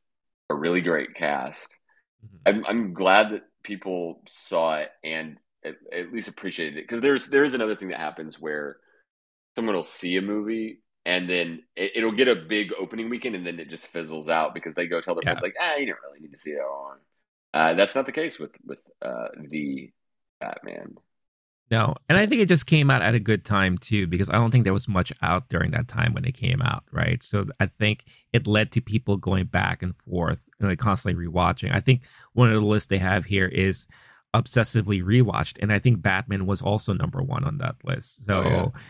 [0.50, 1.76] a really great cast.
[2.24, 2.40] Mhm.
[2.46, 7.28] I'm I'm glad that people saw it and at, at least appreciated it because there's
[7.28, 8.78] there's another thing that happens where
[9.56, 13.46] someone will see a movie and then it, it'll get a big opening weekend and
[13.46, 15.30] then it just fizzles out because they go tell their Yeah.
[15.30, 16.98] friends like ah you don't really need to see that on.
[17.54, 19.90] Uh, that's not the case with with uh, the
[20.40, 20.96] Batman.
[21.70, 24.34] No, and I think it just came out at a good time too, because I
[24.34, 27.20] don't think there was much out during that time when it came out, right?
[27.22, 31.74] So I think it led to people going back and forth and like constantly rewatching.
[31.74, 32.02] I think
[32.34, 33.88] one of the lists they have here is
[34.32, 38.24] obsessively rewatched, and I think Batman was also number one on that list.
[38.24, 38.80] So, Oh, yeah.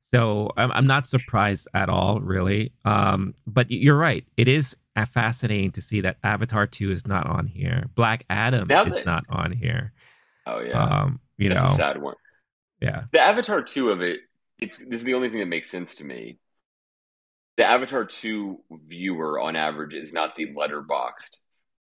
[0.00, 2.72] so I'm, I'm not surprised at all, really.
[2.84, 7.28] Um, but you're right; it is uh, fascinating to see that Avatar Two is not
[7.28, 7.84] on here.
[7.94, 9.92] Black Adam Now is not on here.
[10.46, 12.14] Oh yeah, Um, you that's know, a sad one.
[12.84, 13.04] Yeah.
[13.12, 14.20] The Avatar two of it,
[14.58, 16.38] it's this is the only thing that makes sense to me.
[17.56, 21.38] The Avatar two viewer on average is not the Letterboxd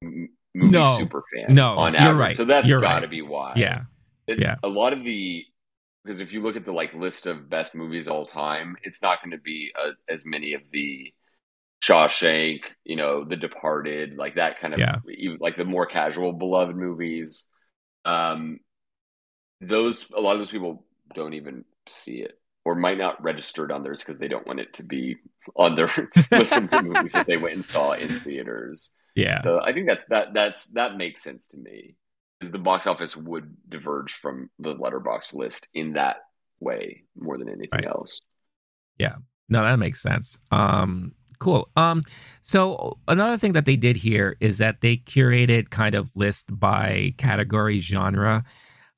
[0.02, 0.98] movie No.
[0.98, 1.54] super fan.
[1.54, 2.36] No, on you're average, right.
[2.36, 3.10] so that's You're got to right.
[3.10, 3.54] be why.
[3.56, 3.84] Yeah.
[4.28, 4.56] It- Yeah.
[4.64, 5.46] a lot of the
[6.04, 9.22] because if you look at the like list of best movies all time, it's not
[9.22, 11.14] going to be uh as many of the
[11.84, 14.96] Shawshank, you know, The Departed, like that kind of Yeah.
[15.16, 17.46] even, like the more casual beloved movies.
[18.06, 18.60] Um,
[19.62, 23.72] those a lot of those people don't even see it or might not register it
[23.72, 25.16] on theirs because they don't want it to be
[25.56, 25.90] on their
[26.32, 28.92] list of the movies that they went and saw in theaters.
[29.16, 29.42] Yeah.
[29.44, 31.96] So I think that that that's that makes sense to me
[32.40, 36.18] because the box office would diverge from the Letterboxd list in that
[36.60, 37.88] way more than anything Right.
[37.88, 38.22] else.
[39.00, 39.16] Yeah.
[39.50, 40.38] No, that makes sense.
[40.52, 41.70] Um, cool.
[41.76, 42.02] Um,
[42.42, 47.14] so another thing that they did here is that they curated kind of list by
[47.18, 48.44] category genre.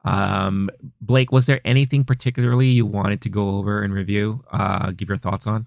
[0.06, 0.70] Um,
[1.02, 4.44] Blake, was there anything particularly you wanted to go over and review?
[4.52, 5.66] Uh, give your thoughts on?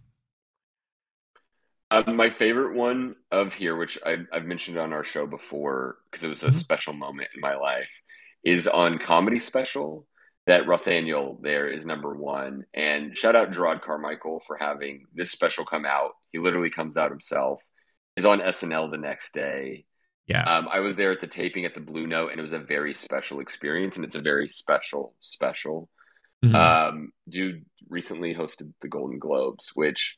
[1.91, 6.25] Um, my favorite one of here, which I, I've mentioned on our show before because
[6.25, 6.55] it was a Mhm.
[6.55, 8.01] special moment in my life,
[8.45, 10.07] is on Comedy Special.
[10.47, 12.65] That Rothaniel there is number one.
[12.75, 16.13] And shout out Gerard Carmichael for having this special come out.
[16.33, 17.63] He literally comes out himself.
[18.17, 19.87] Is on SNL the next day.
[20.33, 20.43] Yeah.
[20.45, 22.59] Um, I was there at the taping at the Blue Note, and it was a
[22.59, 25.89] very special experience, and it's a very special, special.
[26.45, 26.55] Mhm.
[26.55, 30.17] Um, dude recently hosted the Golden Globes, which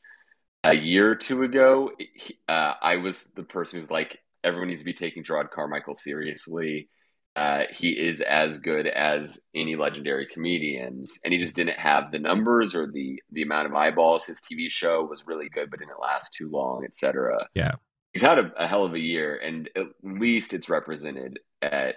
[0.63, 4.81] a year or two ago, he- uh, I was the person who's like, everyone needs
[4.81, 6.89] to be taking Gerard Carmichael seriously.
[7.35, 12.19] Uh, he is as good as any legendary comedians, and he just didn't have the
[12.19, 14.25] numbers or the the amount of eyeballs.
[14.25, 17.45] His TV show was really good, but didn't last too long, etc.
[17.53, 17.73] Yeah.
[18.15, 21.95] He's had a, a hell of a year, and at least it's represented at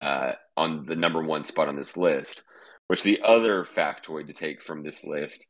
[0.00, 2.42] uh, on the number one spot on this list.
[2.86, 5.46] Which the other factoid to take from this list,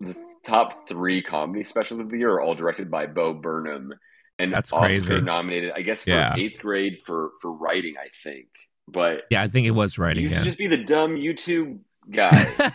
[0.00, 0.14] the
[0.44, 3.92] top three comedy specials of the year are all directed by Bo Burnham,
[4.38, 5.20] and That's Oscar crazy.
[5.20, 6.34] nominated, I guess, for Yeah.
[6.36, 8.48] eighth grade for for writing, I think.
[8.86, 10.22] But yeah, I think it was he writing.
[10.22, 10.38] used Yeah.
[10.40, 11.80] to just be the dumb YouTube
[12.10, 12.30] guy,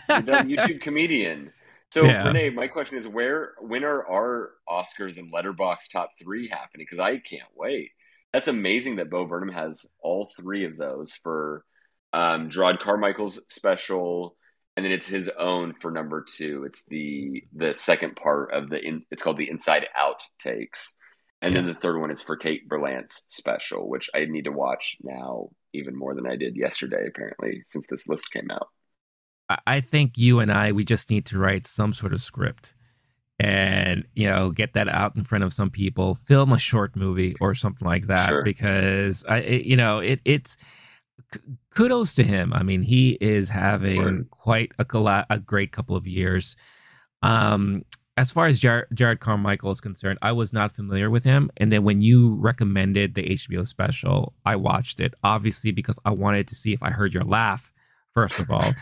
[0.08, 1.52] the dumb YouTube comedian.
[1.94, 2.26] So Yeah.
[2.26, 6.84] Renee, my question is, where when are our Oscars and Letterboxd top three happening?
[6.84, 7.92] Because I can't wait.
[8.32, 11.64] That's amazing that Bo Burnham has all three of those for
[12.12, 14.36] um, Gerard Carmichael's special,
[14.76, 16.64] and then it's his own for number two.
[16.64, 20.96] It's the the second part of the in, it's called the Inside Out takes,
[21.42, 24.96] and then the third one is for Kate Berlant's special, which I need to watch
[25.04, 27.06] now even more than I did yesterday.
[27.06, 28.66] Apparently, since this list came out.
[29.66, 32.74] I think you and I, we just need to write some sort of script
[33.40, 37.34] and you know get that out in front of some people film a short movie
[37.40, 38.42] or something like that sure.
[38.44, 40.56] because i it, you know it it's
[41.74, 44.24] kudos to him i mean he is having sure.
[44.30, 46.54] quite a, a great couple of years
[47.22, 47.82] um
[48.16, 51.50] as far as Jared, Jerrod Carmichael is concerned, I was not familiar with him.
[51.56, 56.46] And then when you recommended the HBO special, I watched it, obviously, because I wanted
[56.46, 57.72] to see if I heard your laugh,
[58.14, 58.72] first of all.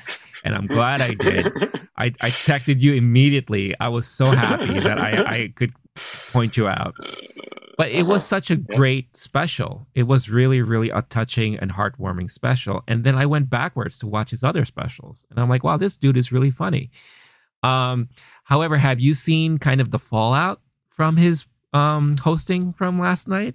[0.45, 1.47] and I'm glad I did.
[1.97, 3.75] I, I texted you immediately.
[3.81, 5.73] I was so happy that I, I could
[6.33, 6.95] point you out.
[7.79, 9.87] But it was such a great special.
[9.95, 12.83] It was really, really a touching and heartwarming special.
[12.87, 15.27] And then I went backwards to watch his other specials.
[15.31, 16.91] And I'm like, wow, this dude is really funny.
[17.63, 18.09] Um,
[18.45, 20.61] however, have you seen kind of the fallout
[20.91, 23.55] from his um, hosting from last night?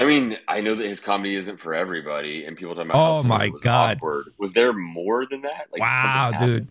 [0.00, 3.18] I mean, I know that his comedy isn't for everybody, and people talking about.
[3.18, 3.98] Oh my was god!
[3.98, 4.32] Awkward.
[4.38, 5.66] Was there more than that?
[5.70, 6.68] Like, wow, dude.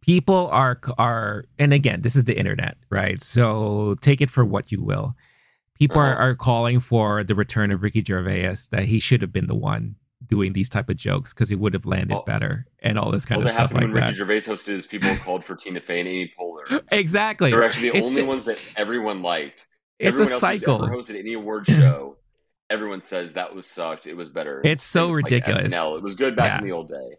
[0.00, 3.22] People are are, and again, this is the internet, right?
[3.22, 5.14] So take it for what you will.
[5.78, 6.10] People uh-huh.
[6.10, 8.56] are, are calling for the return of Ricky Gervais.
[8.72, 9.94] That he should have been the one
[10.26, 13.24] doing these type of jokes because he would have landed well, better and all this
[13.24, 14.06] kind well, of stuff like when that.
[14.06, 16.82] Ricky Gervais hosted is people called for Tina Fey and Amy Poehler.
[16.92, 17.52] exactly.
[17.52, 19.64] They're actually the it's only ones that everyone liked.
[20.00, 20.80] It's everyone a cycle.
[20.80, 22.16] hosted any award show
[22.74, 24.06] everyone says that was sucked.
[24.06, 24.60] It was better.
[24.64, 25.72] It's so like ridiculous.
[25.72, 25.96] SNL.
[25.96, 26.58] It was good back yeah.
[26.58, 27.16] in the old day.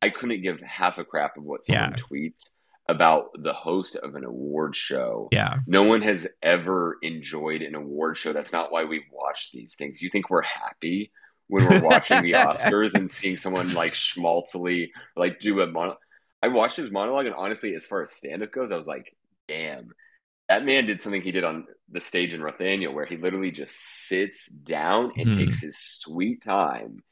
[0.00, 1.96] I couldn't give half a crap of what someone yeah.
[1.96, 2.50] tweets
[2.88, 5.28] about the host of an award show.
[5.32, 5.58] Yeah.
[5.66, 8.32] No one has ever enjoyed an award show.
[8.32, 10.00] That's not why we watch these things.
[10.00, 11.12] You think we're happy
[11.48, 15.98] when we're watching the Oscars and seeing someone like schmaltzily like do a monologue.
[16.42, 19.14] I watched his monologue and honestly, as far as stand up goes, I was like,
[19.46, 19.92] damn,
[20.52, 23.74] that man did something he did on the stage in Rothania where he literally just
[24.06, 25.34] sits down and mm.
[25.34, 27.02] takes his sweet time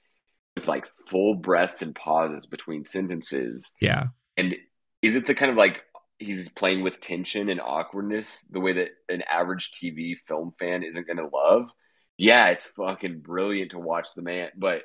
[0.57, 3.73] with like full breaths and pauses between sentences.
[3.81, 4.09] Yeah.
[4.37, 4.57] And
[5.01, 5.85] is it the kind of like
[6.19, 11.07] he's playing with tension and awkwardness the way that an average TV film fan isn't
[11.07, 11.71] going to love?
[12.19, 14.83] Yeah, it's fucking brilliant to watch the man, but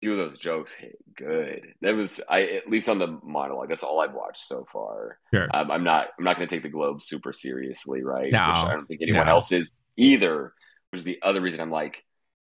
[0.00, 1.74] few of those jokes hit good.
[1.82, 3.68] That was I at least on the monologue.
[3.68, 5.18] That's all I've watched so far.
[5.32, 5.48] Sure.
[5.52, 8.32] Um, I'm not I'm not going to take the Globe super seriously, right?
[8.32, 9.32] No, Which I don't think anyone no.
[9.32, 10.54] else is either.
[10.90, 12.04] Which is the other reason I'm like,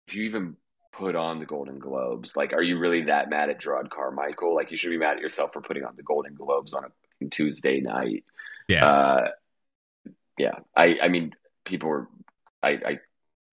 [0.09, 0.57] if you even
[0.93, 4.55] put on the Golden Globes, like, are you really that mad at Jerrod Carmichael?
[4.55, 7.29] Like, you should be mad at yourself for putting on the Golden Globes on a
[7.29, 8.25] Tuesday night.
[8.69, 8.87] Yeah.
[8.87, 9.29] Uh,
[10.39, 10.59] yeah.
[10.75, 11.35] I I mean,
[11.65, 12.09] people were.
[12.63, 12.99] I, I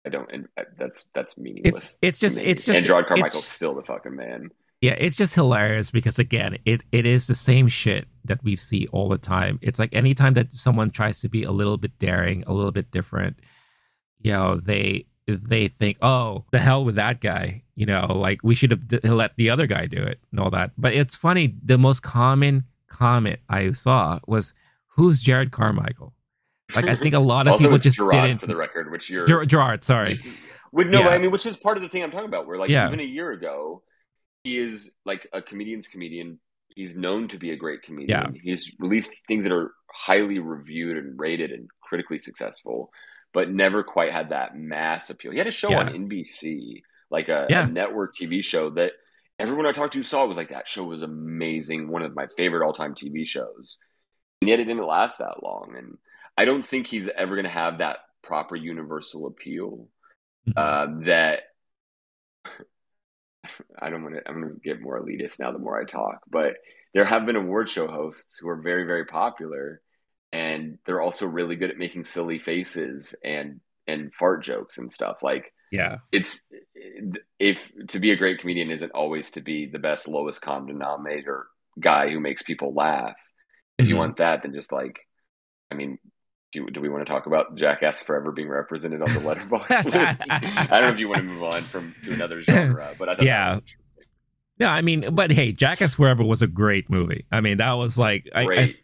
[0.07, 0.31] I don't.
[0.33, 1.75] And uh, that's that's meaningless.
[1.75, 4.51] It's, it's just it's just and Jerrod Carmichael's still the fucking man.
[4.81, 8.87] Yeah, it's just hilarious because again, it it is the same shit that we see
[8.93, 9.59] all the time.
[9.61, 12.91] It's like anytime that someone tries to be a little bit daring, a little bit
[12.93, 13.41] different,
[14.21, 17.65] you know, they they think, oh, the hell with that guy.
[17.75, 20.51] You know, like we should have d- let the other guy do it and all
[20.51, 20.73] that.
[20.79, 21.57] But it's funny.
[21.65, 24.55] The most common comment I saw was,
[24.97, 26.15] "Who's Jared Carmichael?"
[26.75, 28.39] Like I think a lot of people just Jerrod, didn't.
[28.41, 30.15] For the record, which you're Ger- Jerrod, sorry.
[30.15, 30.27] Just,
[30.73, 31.09] no, yeah.
[31.09, 32.47] I mean, which is part of the thing I'm talking about.
[32.47, 32.87] Where like yeah.
[32.87, 33.83] even a year ago,
[34.45, 36.41] he is like a comedian's comedian.
[36.69, 38.35] He's known to be a great comedian.
[38.35, 38.41] Yeah.
[38.43, 42.91] He's released things that are highly reviewed and rated and critically successful,
[43.33, 45.33] but never quite had that mass appeal.
[45.33, 48.93] He had a show on NBC, like a, a network TV show that
[49.39, 52.65] everyone I talked to saw was like that show was amazing, one of my favorite
[52.65, 53.79] all time TV shows,
[54.41, 55.75] and yet it didn't last that long.
[55.77, 55.99] And
[56.39, 59.89] I don't think he's ever going to have that proper universal appeal
[60.49, 60.53] mm-hmm.
[60.57, 61.43] uh, that
[63.79, 64.23] I don't want to.
[64.29, 65.51] I'm going to get more elitist now.
[65.51, 66.55] The more I talk, but
[66.95, 69.81] there have been award show hosts who are very, very popular,
[70.33, 75.25] and they're also really good at making silly faces and and fart jokes and stuff.
[75.25, 76.45] Like, yeah, it's
[77.41, 81.49] if to be a great comedian isn't always to be the best lowest common denominator
[81.81, 83.17] guy who makes people laugh.
[83.77, 83.91] If mm-hmm.
[83.91, 85.01] you want that, then just like,
[85.73, 85.99] I mean,
[86.53, 90.31] do, do we want to talk about Jackass Forever being represented on the Letterboxd list?
[90.31, 93.15] I don't know if you want to move on from to another genre, but I
[93.15, 93.61] thought yeah.
[94.59, 97.27] Yeah, I mean, but hey, Jackass Forever was a great movie.
[97.31, 98.75] I mean, that was like I, I,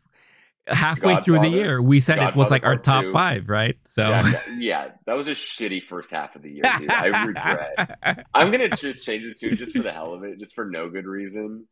[0.67, 3.13] halfway Godfather, through the year we said Godfather it was like our top two.
[3.13, 3.77] five, right?
[3.85, 6.63] So yeah, yeah, that was a shitty first half of the year.
[6.79, 6.91] Dude.
[6.91, 7.99] I regret.
[8.35, 10.89] I'm gonna just change it to just for the hell of it, just for no
[10.89, 11.67] good reason.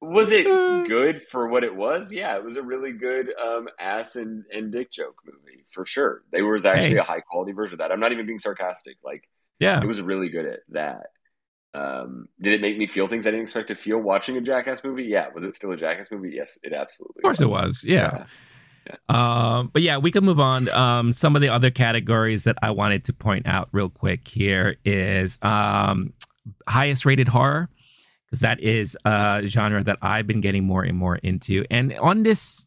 [0.00, 0.44] Was it
[0.86, 2.12] good for what it was?
[2.12, 6.22] Yeah, it was a really good um, ass and, and dick joke movie for sure.
[6.32, 6.96] They was actually hey.
[6.98, 7.92] a high quality version of that.
[7.92, 8.98] I'm not even being sarcastic.
[9.02, 9.28] Like,
[9.58, 11.06] yeah, it was really good at that.
[11.76, 14.82] Um, did it make me feel things I didn't expect to feel watching a Jackass
[14.82, 15.04] movie?
[15.04, 15.28] Yeah.
[15.34, 16.32] Was it still a Jackass movie?
[16.34, 17.20] Yes, it absolutely.
[17.20, 17.42] Of course, was.
[17.42, 17.84] it was.
[17.84, 18.24] Yeah.
[18.86, 18.96] yeah.
[19.10, 19.56] yeah.
[19.58, 20.70] Um, but yeah, we can move on.
[20.70, 24.76] Um, some of the other categories that I wanted to point out real quick here
[24.84, 26.12] is um,
[26.66, 27.68] highest rated horror
[28.26, 31.64] because that is a genre that I've been getting more and more into.
[31.70, 32.66] And on this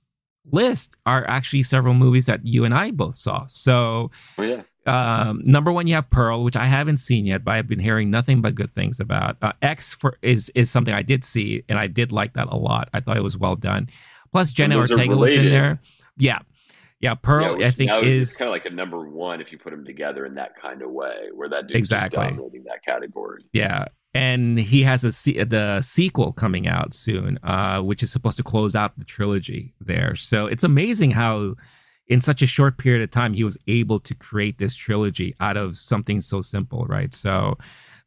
[0.51, 3.45] list are actually several movies that you and I both saw.
[3.47, 4.62] So, Oh yeah.
[4.88, 8.10] um, number one, you have Pearl, which I haven't seen yet, but I've been hearing
[8.10, 9.38] nothing but good things about.
[9.41, 12.55] Uh, X for is is something I did see, and I did like that a
[12.57, 12.89] lot.
[12.93, 13.89] I thought it was well done.
[14.32, 15.80] Plus, Jenna Ortega was in there.
[16.18, 16.39] Yeah,
[16.99, 17.16] yeah.
[17.16, 19.86] Pearl, Yeah, I think is kind of like a number one if you put them
[19.86, 22.18] together in that kind of way, where that dude's Exactly.
[22.18, 23.43] just dominating that category.
[23.53, 23.86] Yeah.
[24.14, 28.43] And he has a se- the sequel coming out soon, uh, which is supposed to
[28.43, 30.16] close out the trilogy there.
[30.16, 31.55] So it's amazing how,
[32.07, 35.57] in such a short period of time, he was able to create this trilogy out
[35.57, 37.14] of something so simple, right?
[37.14, 37.57] So,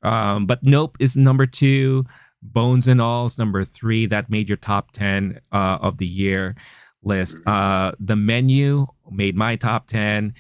[0.03, 2.05] um, but Nope is number two,
[2.43, 4.07] Bones and All is number three.
[4.07, 6.57] That made your top 10 uh, of the year
[7.03, 7.39] list.
[7.47, 10.35] Uh, the Menu made my top 10.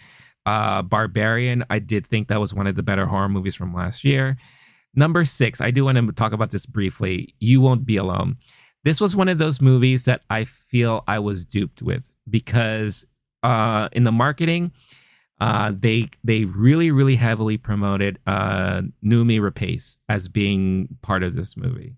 [0.45, 4.03] Uh, Barbarian, I did think that was one of the better horror movies from last
[4.03, 4.37] year.
[4.95, 7.35] Number six, I do want to talk about this briefly.
[7.41, 8.37] You Won't Be Alone.
[8.85, 13.07] This was one of those movies that I feel I was duped with because
[13.43, 14.73] uh, in the marketing,
[15.41, 21.57] uh, they they really really heavily promoted uh, Noomi Rapace as being part of this
[21.57, 21.97] movie.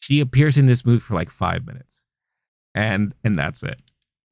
[0.00, 2.04] She appears in this movie for like five minutes,
[2.74, 3.80] and and that's it.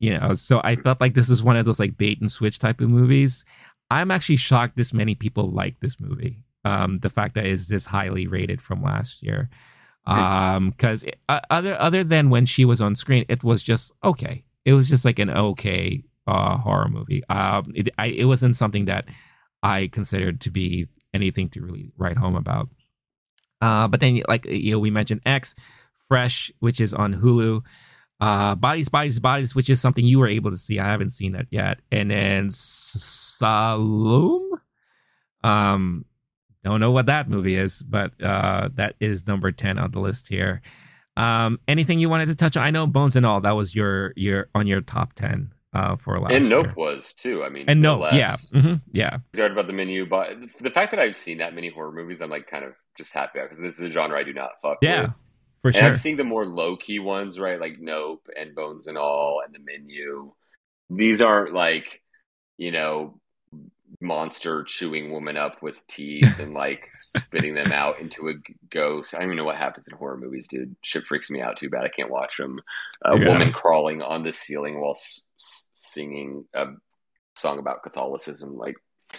[0.01, 2.59] You know, so I felt like this was one of those like bait and switch
[2.59, 3.45] type of movies.
[3.91, 6.43] I'm actually shocked this many people like this movie.
[6.67, 9.49] Um, the fact that it's this highly rated from last year,
[10.07, 14.45] um, because uh, other other than when she was on screen, it was just okay.
[14.65, 17.23] It was just like an okay uh, horror movie.
[17.29, 19.05] Um, it I, it wasn't something that
[19.63, 22.69] I considered to be anything to really write home about.
[23.61, 25.55] Uh, but then, like you know, we mentioned X,
[26.09, 27.63] Fresh, which is on Hulu.
[28.19, 30.79] Uh, Bodies, Bodies, Bodies, which is something you were able to see.
[30.79, 31.81] I haven't seen that yet.
[31.93, 34.41] And then Saloum.
[35.45, 36.05] Um,
[36.69, 40.29] don't know what that movie is, but uh, that is number ten on the list
[40.29, 40.63] here.
[41.17, 42.63] Um, anything you wanted to touch on?
[42.65, 43.41] I know Bones and All.
[43.41, 46.75] That was your your on your top ten uh, for last and Nope year.
[46.77, 47.43] was too.
[47.43, 48.15] I mean, And no no, less.
[48.15, 51.55] yeah, mhm, yeah, We talked about the menu, but the fact that I've seen that
[51.55, 54.25] many horror movies, I'm like kind of just happy because this is a genre I
[54.25, 55.11] do not fuck yeah, with.
[55.63, 55.85] for And sure.
[55.85, 57.61] I'm seeing the more low key ones, right?
[57.61, 60.33] Like Nope and Bones and All and the menu.
[60.91, 62.03] These aren't like,
[62.59, 63.21] you know,
[64.01, 68.35] monster chewing woman up with teeth and like spitting them out into a
[68.71, 69.15] ghost.
[69.15, 70.77] I don't even know what happens in horror movies, dude.
[70.83, 71.85] Shit freaks me out too bad.
[71.85, 72.59] I can't watch them.
[73.05, 73.29] A Yeah.
[73.29, 75.21] woman crawling on the ceiling while s-
[75.73, 76.67] singing a
[77.37, 78.57] song about Catholicism.
[78.57, 78.77] Like,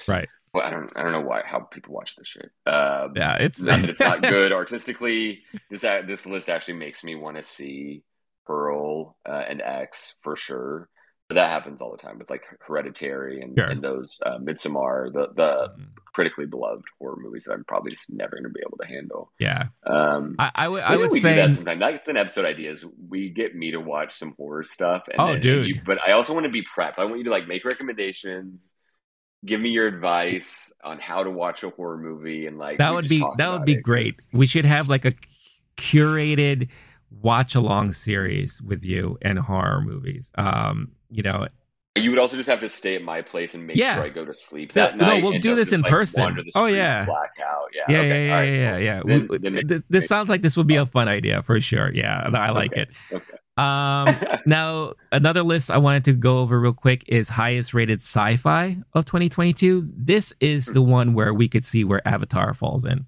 [0.07, 0.27] Right.
[0.53, 2.49] well, I don't, I don't know why how people watch this shit.
[2.65, 5.43] Um, Yeah, it's not that it's not good artistically.
[5.69, 8.03] This this list actually makes me want to see
[8.45, 10.89] Pearl uh, and X for sure.
[11.29, 13.67] That happens all the time with like Hereditary and, Sure.
[13.67, 15.87] and those uh, Midsommar, the the Mhm.
[16.13, 19.33] critically beloved horror movies that I'm probably just never going to be able to handle.
[19.37, 19.65] yeah.
[19.85, 21.79] Um, I, I would I would we say do that sometime.
[21.79, 22.71] That's an episode idea.
[22.71, 25.07] Is we get me to watch some horror stuff.
[25.09, 25.67] And Oh, then- dude.
[25.67, 26.93] you- but I also want to be prepped.
[26.97, 28.75] I want you to like make recommendations.
[29.45, 33.07] Give me your advice on how to watch a horror movie, and like that would
[33.09, 34.15] be that would be great.
[34.31, 35.11] We should have like a
[35.75, 36.69] curated
[37.11, 40.31] watch along series with you and horror movies.
[40.37, 41.47] Um, you know,
[41.95, 43.95] You would also just have to stay at my place and make Yeah.
[43.95, 45.23] sure I go to sleep No, that no, night.
[45.23, 46.37] we'll do this in like, person.
[46.53, 47.05] Oh, yeah.
[47.05, 47.69] black out.
[47.73, 49.01] Yeah, yeah, okay, yeah, yeah, right, yeah, yeah.
[49.03, 51.59] Then- We- then make- this, this sounds like this would be a fun idea for
[51.59, 51.91] sure.
[51.93, 52.89] Yeah, I like Okay, it.
[53.11, 53.37] okay.
[53.57, 58.77] Um, now another list I wanted to go over real quick is highest rated sci-fi
[58.93, 59.89] of 2022.
[59.97, 63.07] This is the one where we could see where Avatar falls in.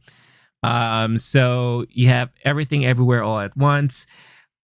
[0.63, 4.07] Um, so you have everything everywhere all at once.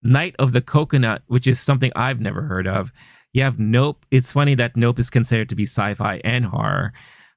[0.01, 2.91] Night of the Coconut, which is something I've never heard of.
[3.35, 4.05] You have Nope.
[4.11, 6.93] It's funny that Nope is considered to be sci-fi and horror.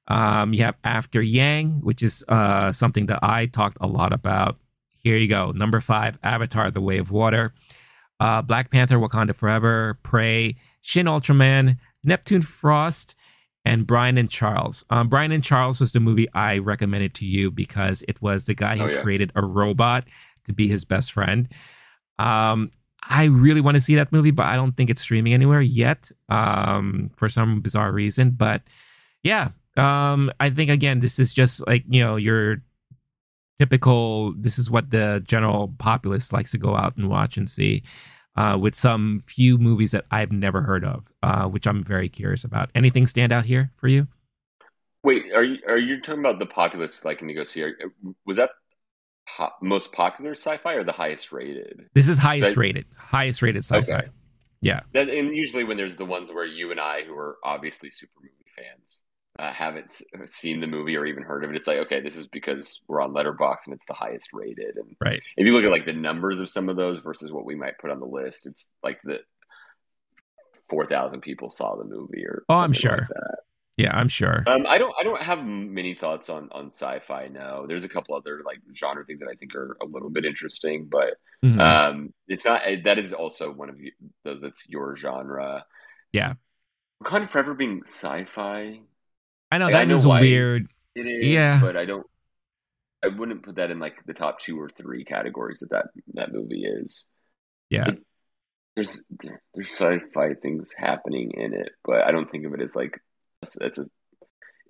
[0.07, 4.57] Um, you have After Yang, which is uh, something that I talked a lot about.
[4.97, 5.51] Here you go.
[5.51, 7.53] Number five, Avatar: The Way of Water
[8.19, 13.15] uh, Black Panther, Wakanda Forever, Prey, Shin Ultraman, Neptune Frost,
[13.65, 14.83] and Brian and Charles.
[14.89, 18.53] Um, Brian and Charles was the movie I recommended to you because it was the
[18.53, 19.01] guy who Oh, yeah.
[19.01, 20.05] created a robot
[20.45, 21.47] to be his best friend.
[22.17, 22.71] Um,
[23.07, 26.11] I really want to see that movie, but I don't think it's streaming anywhere yet
[26.29, 28.31] um, for some bizarre reason.
[28.31, 28.63] But
[29.23, 32.61] yeah, um, I think again, this is just like you know your
[33.59, 34.33] typical.
[34.33, 37.83] This is what the general populace likes to go out and watch and see.
[38.35, 42.45] Uh, with some few movies that I've never heard of, uh, which I'm very curious
[42.45, 42.69] about.
[42.73, 44.07] Anything stand out here for you?
[45.03, 47.63] Wait, are you are you talking about the populace liking to go see?
[47.63, 47.73] Are,
[48.25, 48.51] was that
[49.37, 51.87] ho- most popular sci-fi or the highest rated?
[51.93, 53.91] This is highest rated, highest rated sci-fi.
[53.93, 54.07] Okay.
[54.61, 57.89] Yeah, That, and usually when there's the ones where you and I, who are obviously
[57.89, 59.03] super movie fans,
[59.37, 62.27] uh, haven't seen the movie or even heard of it, it's like okay, this is
[62.27, 64.75] because we're on Letterboxd and it's the highest rated.
[64.75, 67.45] And right, if you look at like the numbers of some of those versus what
[67.45, 69.21] we might put on the list, it's like the
[70.69, 72.97] four thousand people saw the movie or oh, I'm sure.
[72.97, 73.09] Like
[73.79, 74.43] yeah, I'm sure.
[74.45, 74.93] Um, I don't.
[74.99, 77.29] I don't have many thoughts on on sci-fi.
[77.29, 77.65] now.
[77.65, 80.87] there's a couple other like genre things that I think are a little bit interesting,
[80.91, 81.59] but mm-hmm.
[81.61, 82.61] um, it's not.
[82.83, 83.77] That is also one of
[84.25, 85.65] those that's your genre.
[86.11, 86.33] Yeah,
[87.05, 88.81] kind of forever being sci-fi.
[89.49, 90.67] I know like, that I know is weird.
[90.95, 92.05] It is, yeah, but I don't.
[93.01, 96.33] I wouldn't put that in like the top two or three categories that that, that
[96.33, 97.07] movie is.
[97.69, 97.99] Yeah, it,
[98.75, 99.05] there's
[99.53, 102.99] there's sci-fi things happening in it, but I don't think of it as like
[103.41, 103.85] it's a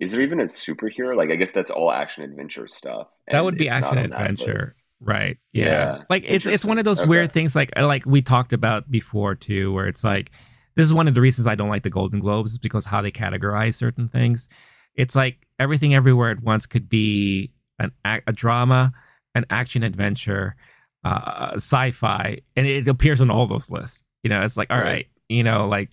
[0.00, 1.14] is there even a superhero?
[1.14, 3.08] Like, I guess that's all action adventure stuff.
[3.30, 5.36] That would be action adventure, right?
[5.52, 5.64] Yeah.
[5.66, 6.02] yeah.
[6.08, 7.08] Like it's it's one of those okay.
[7.08, 7.54] weird things.
[7.54, 10.32] Like like we talked about before too, where it's like
[10.74, 13.10] this is one of the reasons I don't like the Golden Globes because how they
[13.10, 14.48] categorize certain things.
[14.94, 18.92] It's like everything everywhere at once could be an a drama,
[19.34, 20.56] an action adventure,
[21.04, 24.06] uh, sci-fi, and it appears on all those lists.
[24.22, 25.90] You know, it's like all right, right you know like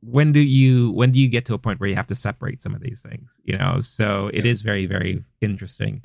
[0.00, 2.62] when do you when do you get to a point where you have to separate
[2.62, 3.80] some of these things you know?
[3.80, 4.50] So it yeah.
[4.50, 6.02] is very very interesting.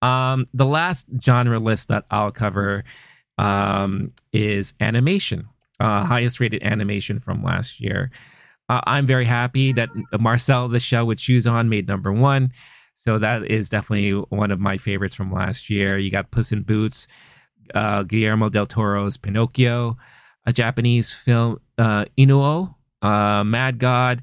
[0.00, 2.84] Um the last genre list that i'll cover
[3.36, 5.46] um is animation
[5.80, 8.10] uh highest rated animation from last year.
[8.70, 12.50] Uh, i'm very happy that marcel the shell with shoes on made number one.
[12.94, 15.98] So that is definitely one of my favorites from last year.
[15.98, 17.06] You got puss in boots
[17.74, 19.98] uh guillermo del toro's pinocchio
[20.48, 22.74] a Japanese film, uh, Inu-Oh,
[23.06, 24.22] uh, Mad God,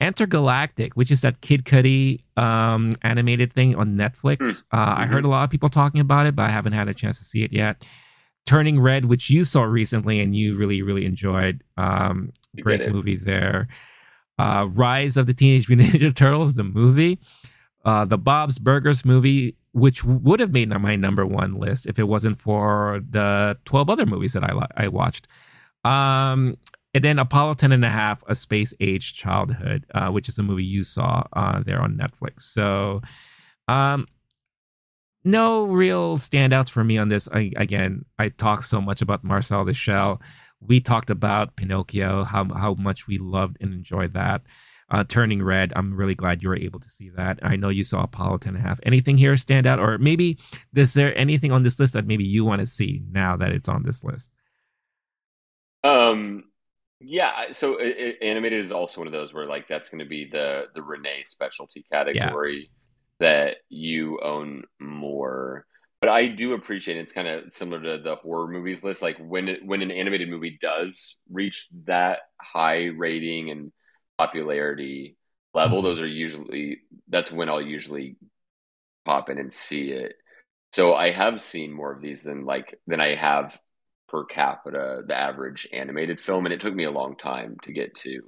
[0.00, 4.38] Intergalactic, which is that Kid Cudi um, animated thing on Netflix.
[4.38, 4.76] Mm-hmm.
[4.76, 6.94] Uh, I heard a lot of people talking about it, but I haven't had a
[6.94, 7.84] chance to see it yet.
[8.46, 11.62] Turning Red, which you saw recently and you really, really enjoyed.
[11.76, 13.68] Um, great movie there.
[14.40, 17.20] Uh, Rise of the Teenage Mutant Ninja Turtles, the movie.
[17.84, 22.08] Uh, the Bob's Burgers movie, which would have made my number one list if it
[22.08, 25.28] wasn't for the 12 other movies that I, I watched.
[25.84, 26.56] Um,
[26.92, 30.42] and then Apollo 10 and a half, A Space Age Childhood, uh, which is a
[30.42, 32.42] movie you saw uh, there on Netflix.
[32.42, 33.00] So,
[33.68, 34.06] um,
[35.22, 37.28] no real standouts for me on this.
[37.28, 40.20] I, again, I talk so much about Marcel Shell.
[40.60, 44.42] We talked about Pinocchio, how, how much we loved and enjoyed that.
[44.90, 47.38] Uh, Turning Red, I'm really glad you were able to see that.
[47.42, 48.80] I know you saw Apollo 10 and a half.
[48.82, 49.78] Anything here stand out?
[49.78, 50.38] Or maybe
[50.74, 53.68] is there anything on this list that maybe you want to see now that it's
[53.68, 54.32] on this list?
[55.82, 56.44] Um,
[57.00, 57.52] yeah.
[57.52, 60.28] So it, it, animated is also one of those where like that's going to be
[60.30, 62.70] the the Renee specialty category
[63.20, 63.26] yeah.
[63.26, 65.66] that you own more.
[66.00, 67.00] But I do appreciate it.
[67.00, 69.02] it's kind of similar to the horror movies list.
[69.02, 73.72] Like when it, when an animated movie does reach that high rating and
[74.16, 75.16] popularity
[75.52, 75.86] level, mm-hmm.
[75.86, 78.16] those are usually that's when I'll usually
[79.04, 80.14] pop in and see it.
[80.72, 83.58] So I have seen more of these than like than I have
[84.10, 87.94] per capita the average animated film, and it took me a long time to get
[87.94, 88.22] to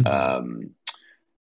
[0.00, 0.06] mm-hmm.
[0.06, 0.70] um,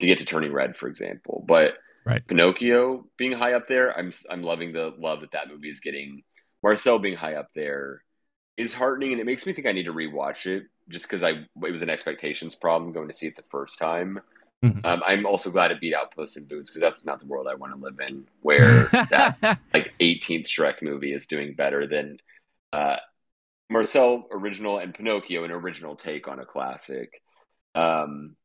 [0.00, 1.44] to get to Turning Red, for example.
[1.46, 2.26] But right.
[2.26, 6.22] Pinocchio being high up there, I'm I'm loving the love that that movie is getting.
[6.62, 8.04] Marcel being high up there
[8.56, 11.30] is heartening, and it makes me think I need to rewatch it just because I
[11.30, 14.20] it was an expectations problem going to see it the first time.
[14.62, 14.86] Mm-hmm.
[14.86, 17.48] Um, I'm also glad it beat out Puss in Boots because that's not the world
[17.48, 19.38] I want to live in, where that
[19.74, 22.18] like 18th Shrek movie is doing better than
[22.72, 22.96] uh,
[23.72, 27.22] Marcel original and Pinocchio an original take on a classic.
[27.74, 28.36] Um,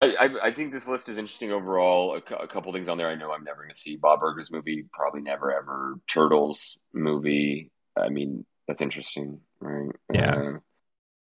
[0.00, 2.14] I, I, I think this list is interesting overall.
[2.14, 3.96] A, a couple things on there I know I'm never going to see.
[3.96, 5.98] Bob Burgers movie, probably never ever.
[6.06, 7.70] Turtles movie.
[7.96, 9.94] I mean, that's interesting, right?
[10.12, 10.34] Yeah.
[10.34, 10.58] Uh,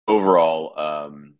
[0.07, 1.35] overall, um,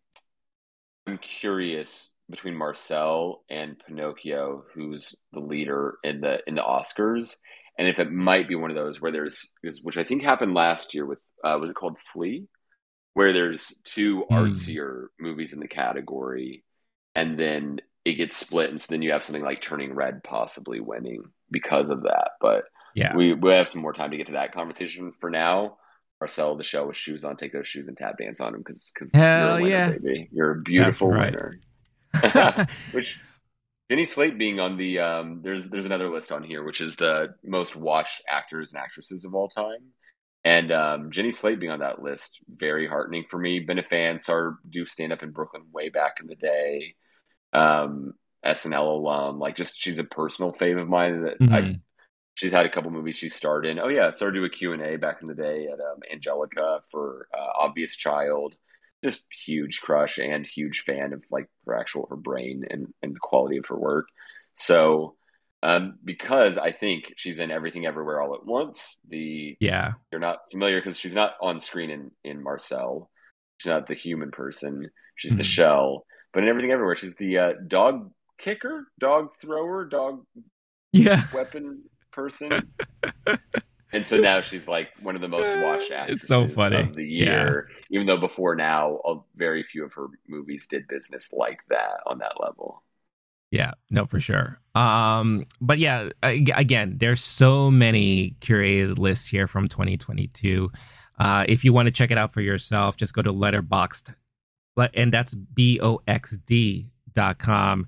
[1.05, 7.35] I'm curious between Marcel and Pinocchio, who's the leader in the in the Oscars,
[7.77, 9.51] and if it might be one of those where there's
[9.83, 12.47] which I think happened last year with uh, was it called Flee,
[13.13, 14.29] where there's two mm.
[14.29, 16.63] artsier movies in the category,
[17.15, 20.79] and then it gets split, and so then you have something like Turning Red possibly
[20.79, 22.31] winning because of that.
[22.39, 25.11] But yeah, we we have some more time to get to that conversation.
[25.19, 25.77] For now,
[26.19, 28.91] Marcel the shell with shoes on, take those shoes and tap dance on them because
[28.93, 31.33] because hell you're winner, yeah, baby, you're a beautiful right.
[31.33, 31.59] winner.
[32.91, 33.21] which
[33.89, 37.35] Jenny Slate being on the um, there's there's another list on here which is the
[37.43, 39.93] most watched actors and actresses of all time,
[40.43, 43.59] and um, Jenny Slate being on that list very heartening for me.
[43.59, 46.95] Been a fan, saw her do stand up in Brooklyn way back in the day.
[47.51, 48.13] Um,
[48.45, 51.53] SNL alum, like just she's a personal fave of mine that mm-hmm.
[51.53, 51.79] I.
[52.35, 53.79] She's had a couple movies she starred in.
[53.79, 56.79] Oh yeah, started do a Q and A back in the day at um, Angelika
[56.89, 58.55] for uh, Obvious Child.
[59.03, 63.19] just huge crush and huge fan of like her actual her brain and and the
[63.19, 64.07] quality of her work.
[64.55, 65.17] So
[65.61, 68.97] um, because I think she's in Everything Everywhere All at Once.
[69.07, 73.09] The yeah, you're not familiar because she's not on screen in in Marcel.
[73.57, 74.89] She's not the human person.
[75.15, 75.39] She's mm-hmm.
[75.39, 76.05] the shell.
[76.33, 80.25] But in Everything Everywhere, she's the uh, dog kicker, dog thrower, dog
[80.93, 82.71] yeah weapon person.
[83.91, 86.77] and so now she's like one of the most watched actresses it's so funny.
[86.77, 87.67] of the year.
[87.69, 87.75] Yeah.
[87.91, 92.39] Even though before now, very few of her movies did business like that on that
[92.39, 92.83] level.
[93.51, 94.59] Yeah, no, for sure.
[94.75, 100.71] Um, but yeah, again, there's so many curated lists here from 2022.
[101.19, 104.13] Uh, if you want to check it out for yourself, just go to Letterboxd,
[104.93, 107.87] and that's b o x d dot com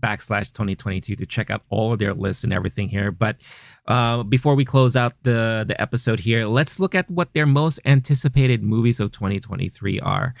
[0.00, 3.10] backslash 2022 to check out all of their lists and everything here.
[3.10, 3.36] But
[3.86, 7.80] uh, before we close out the the episode here, let's look at what their most
[7.84, 10.34] anticipated movies of 2023 are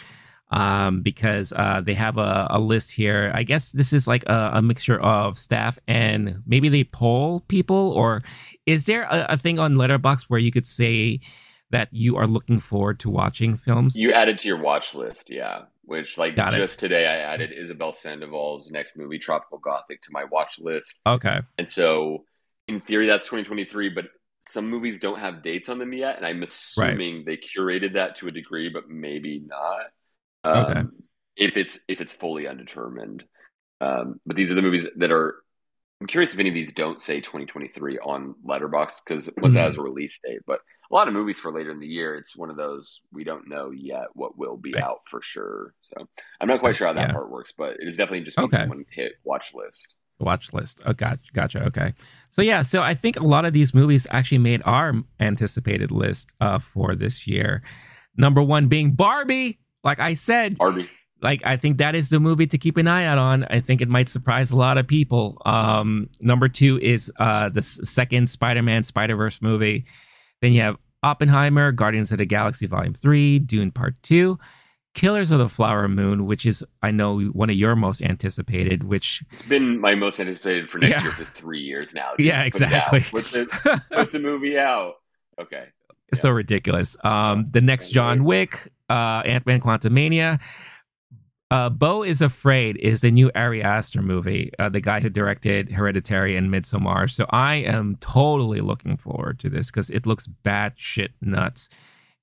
[0.52, 3.32] um, because uh, they have a, a, list here.
[3.34, 7.92] I guess this is like a, a, mixture of staff and maybe they poll people,
[7.92, 8.22] or
[8.66, 11.20] is there a, a, thing on Letterboxd where you could say
[11.70, 13.96] that you are looking forward to watching films?
[13.96, 15.62] You added to your watch list, yeah.
[15.84, 16.80] Which, like, Got just it.
[16.80, 21.00] today, I added Isabel Sandoval's next movie, Tropical Gothic, to my watch list.
[21.06, 21.40] Okay.
[21.58, 22.24] And so,
[22.68, 24.06] in theory, that's 2023, but
[24.46, 27.26] some movies don't have dates on them yet, and I'm assuming right.
[27.26, 29.86] they curated that to a degree, but maybe not.
[30.44, 30.82] Um, okay.
[31.36, 33.24] If it's if it's fully undetermined,
[33.80, 35.36] um, but these are the movies that are.
[36.00, 39.54] I'm curious if any of these don't say 2023 on Letterboxd because once mm.
[39.54, 40.40] that has a release date.
[40.44, 40.58] But
[40.90, 43.48] a lot of movies for later in the year, it's one of those we don't
[43.48, 44.82] know yet what will be right.
[44.82, 45.74] out for sure.
[45.82, 46.08] So
[46.40, 47.12] I'm not quite sure how that yeah.
[47.12, 48.56] part works, but it is definitely just okay.
[48.56, 50.80] someone hit watch list watch list.
[50.86, 51.64] Oh, gotcha, gotcha.
[51.64, 51.92] Okay.
[52.30, 56.32] So yeah, so I think a lot of these movies actually made our anticipated list
[56.40, 57.62] uh, for this year.
[58.16, 60.58] Number one being Barbie like I said.
[61.20, 63.44] Like I think that is the movie to keep an eye out on.
[63.44, 65.40] I think it might surprise a lot of people.
[65.46, 69.84] Um, number two is uh, the second Spider-Man Spider-Verse movie.
[70.40, 74.38] Then you have Oppenheimer, Guardians of the Galaxy Volume Three, Dune Part Two,
[74.94, 78.84] Killers of the Flower Moon, which is I know one of your most anticipated.
[78.84, 81.02] Which it's been my most anticipated for next yeah.
[81.02, 82.14] year for three years now.
[82.18, 83.00] Yeah, exactly.
[83.00, 84.94] Put, the, put the movie out.
[85.40, 85.66] Okay.
[86.12, 86.18] Yeah.
[86.18, 86.96] So ridiculous.
[87.04, 90.38] Um, the next John Wick, uh, Ant Man Quantumania.
[91.50, 95.70] Uh, Beau is Afraid is the new Ari Aster movie, uh, the guy who directed
[95.70, 97.10] Hereditary and Midsommar.
[97.10, 101.68] So I am totally looking forward to this because it looks batshit nuts.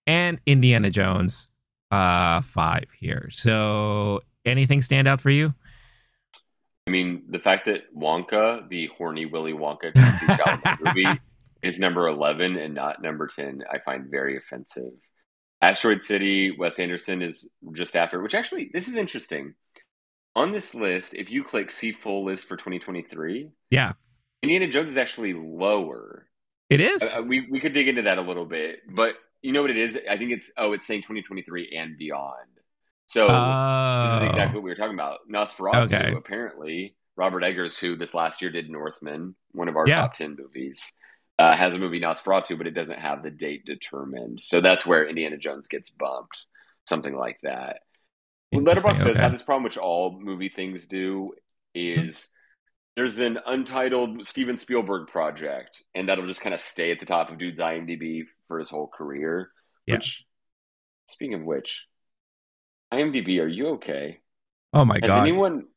[0.08, 1.48] And Indiana Jones
[1.91, 3.30] uh, 5 here.
[3.32, 5.54] So anything stand out for you?
[6.88, 9.94] I mean, the fact that Wonka, the horny Willy Wonka
[10.84, 11.20] movie,
[11.62, 14.94] is number 11 and not number 10, I find very offensive.
[15.61, 19.56] Asteroid City, Wes Anderson is just after, which actually, this is interesting.
[20.36, 23.94] On this list, if you click see full list for 2023, yeah,
[24.41, 26.27] Indiana Jones is actually lower.
[26.69, 27.03] It is.
[27.03, 29.77] Uh, we we could dig into that a little bit, but you know what it
[29.77, 29.99] is?
[30.10, 32.36] I think it's oh, it's saying 2023 and beyond.
[33.07, 34.03] So oh.
[34.06, 35.22] this is exactly what we were talking about.
[35.30, 36.14] Nosferatu, okay.
[36.15, 40.02] apparently, Robert Eggers, who this last year did Northman, one of our yeah.
[40.02, 40.94] top 10 movies
[41.40, 44.44] uh, has a movie Nosferatu, but it doesn't have the date determined.
[44.44, 46.45] So that's where Indiana Jones gets bumped,
[46.86, 47.80] something like that.
[48.53, 49.03] Letterboxd okay.
[49.06, 51.32] does have this problem, which all movie things do,
[51.74, 52.28] is
[52.98, 57.32] there's an untitled Steven Spielberg project, and that'll just kind of stay at the top
[57.32, 59.49] of dude's IMDb for his whole career.
[59.86, 59.95] Yeah.
[59.95, 60.26] Which,
[61.06, 61.86] speaking of which,
[62.94, 64.20] IMDb, are you okay?
[64.74, 65.14] Oh my Has god!
[65.14, 65.68] Has anyone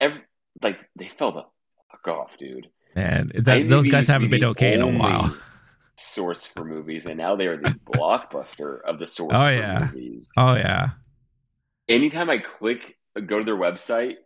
[0.00, 0.20] ever
[0.62, 1.44] like they fell the
[1.90, 2.68] fuck off, dude?
[2.94, 5.34] Man, that, those guys haven't been okay in a while.
[5.96, 9.34] source for movies, and now they are the blockbuster of the source.
[9.34, 9.90] Oh yeah.
[9.92, 10.28] Movies.
[10.36, 10.90] Oh yeah.
[11.88, 14.16] Anytime I click, uh, go to their website,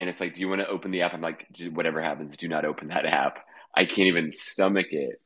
[0.00, 2.48] and it's like, "Do you want to open the app?" I'm like, "Whatever happens, do
[2.48, 3.38] not open that app."
[3.74, 5.20] I can't even stomach it.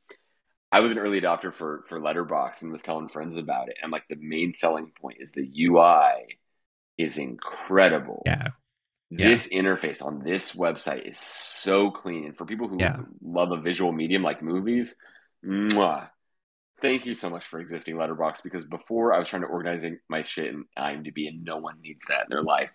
[0.70, 3.76] I was an early adopter for for Letterboxd and was telling friends about it.
[3.78, 6.38] And I'm like, the main selling point is the UI
[6.96, 8.22] is incredible.
[8.24, 8.48] Yeah
[9.18, 9.28] yeah.
[9.28, 12.26] this interface on this website is so clean.
[12.26, 12.96] And for people who yeah.
[13.22, 14.96] love a visual medium like movies,
[15.44, 16.08] mwah,
[16.80, 20.22] thank you so much for existing Letterboxd because before I was trying to organize my
[20.22, 22.70] shit in IMDb and no one needs that in their life.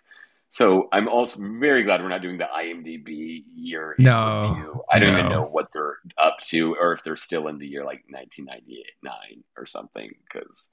[0.50, 3.94] So I'm also very glad we're not doing the IMDb year.
[3.98, 4.82] No, review.
[4.90, 5.18] I don't no.
[5.18, 9.44] even know what they're up to, or if they're still in the year like 1999
[9.58, 10.10] or something.
[10.24, 10.70] Because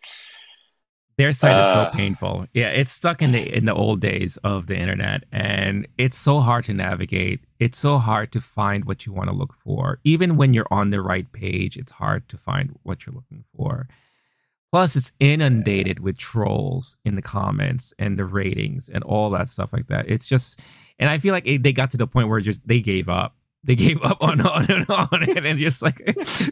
[1.18, 1.92] their site uh, is so uh.
[1.92, 2.46] painful.
[2.54, 6.40] Yeah, it's stuck in the in the old days of the internet, and it's so
[6.40, 7.42] hard to navigate.
[7.60, 10.00] It's so hard to find what you want to look for.
[10.04, 13.88] Even when you're on the right page, it's hard to find what you're looking for.
[14.72, 19.72] Plus, it's inundated with trolls in the comments and the ratings and all that stuff
[19.72, 20.04] like that.
[20.10, 20.60] It's just,
[21.00, 23.38] and I feel like it, they got to the point where just they gave up.
[23.66, 26.00] They gave up on on and on it, and just like,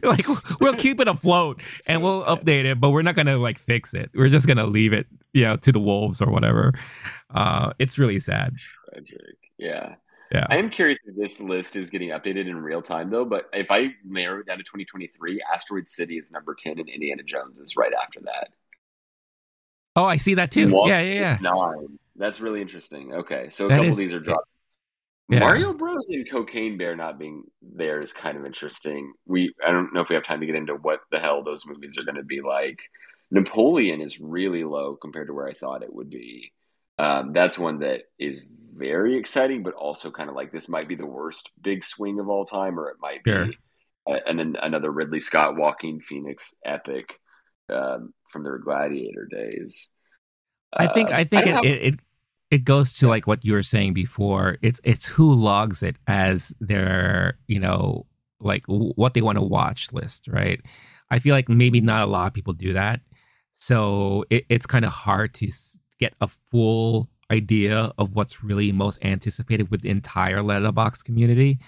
[0.02, 0.26] like
[0.60, 4.10] we'll keep it afloat and we'll update it, but we're not gonna like fix it.
[4.14, 6.72] We're just gonna leave it, you know, to the wolves or whatever.
[7.32, 8.56] Uh, it's really sad.
[8.92, 9.20] Tragic.
[9.58, 9.94] Yeah.
[10.32, 10.46] Yeah.
[10.50, 13.24] I am curious if this list is getting updated in real time though.
[13.24, 17.22] But if I narrow it down to 2023, Asteroid City is number 10, and Indiana
[17.22, 18.48] Jones is right after that.
[19.94, 20.72] Oh, I see that too.
[20.72, 21.38] Walk yeah, yeah, yeah.
[21.40, 21.98] Nine.
[22.16, 23.12] That's really interesting.
[23.12, 24.48] Okay, so a That couple is- of these are dropped.
[25.30, 25.40] Yeah.
[25.40, 29.12] Mario Bros and Cocaine Bear not being there is kind of interesting.
[29.26, 31.64] We I don't know if we have time to get into what the hell those
[31.66, 32.82] movies are going to be like.
[33.30, 36.52] Napoleon is really low compared to where I thought it would be.
[36.98, 38.44] Um, that's one that is
[38.76, 42.28] very exciting, but also kind of like this might be the worst big swing of
[42.28, 43.46] all time, or it might Sure.
[43.46, 43.58] be
[44.06, 47.18] uh, and then another Ridley Scott Joaquin Phoenix epic
[47.70, 49.88] um, from their Gladiator days.
[50.72, 52.00] I think Uh, I think it, have- it it
[52.54, 54.56] it goes to like what you were saying before.
[54.62, 58.06] It's it's who logs it as their you know
[58.40, 60.60] like w- what they want to watch list, right?
[61.10, 63.00] I feel like maybe not a lot of people do that,
[63.54, 68.70] so it, it's kind of hard to s- get a full idea of what's really
[68.72, 71.58] most anticipated with the entire Letterboxd community,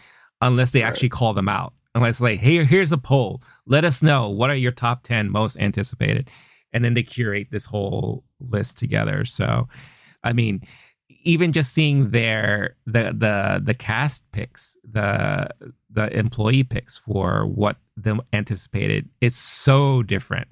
[0.41, 0.89] unless they Right.
[0.89, 1.73] actually call them out.
[1.95, 3.43] Unless like, hey, here's a poll.
[3.67, 6.29] Let us know what are your top ten most anticipated,
[6.73, 9.25] and then they curate this whole list together.
[9.25, 9.67] So,
[10.27, 10.61] I mean,
[11.23, 15.47] even just seeing their the the the cast picks, the
[15.91, 20.49] the employee picks for what them anticipated, it's so different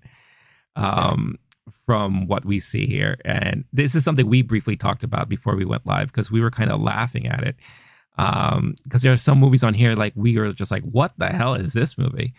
[0.77, 1.39] um,
[1.87, 3.19] from what we see here.
[3.25, 6.51] And this is something we briefly talked about before we went live because we were
[6.51, 7.57] kind of laughing at it.
[8.17, 11.29] Um, because there are some movies on here like we were just like, what the
[11.29, 12.33] hell is this movie?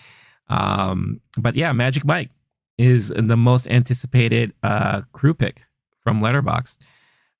[0.47, 2.29] Um, but yeah, Magic Mike
[2.77, 5.63] is the most anticipated uh crew pick
[6.03, 6.79] from Letterboxd.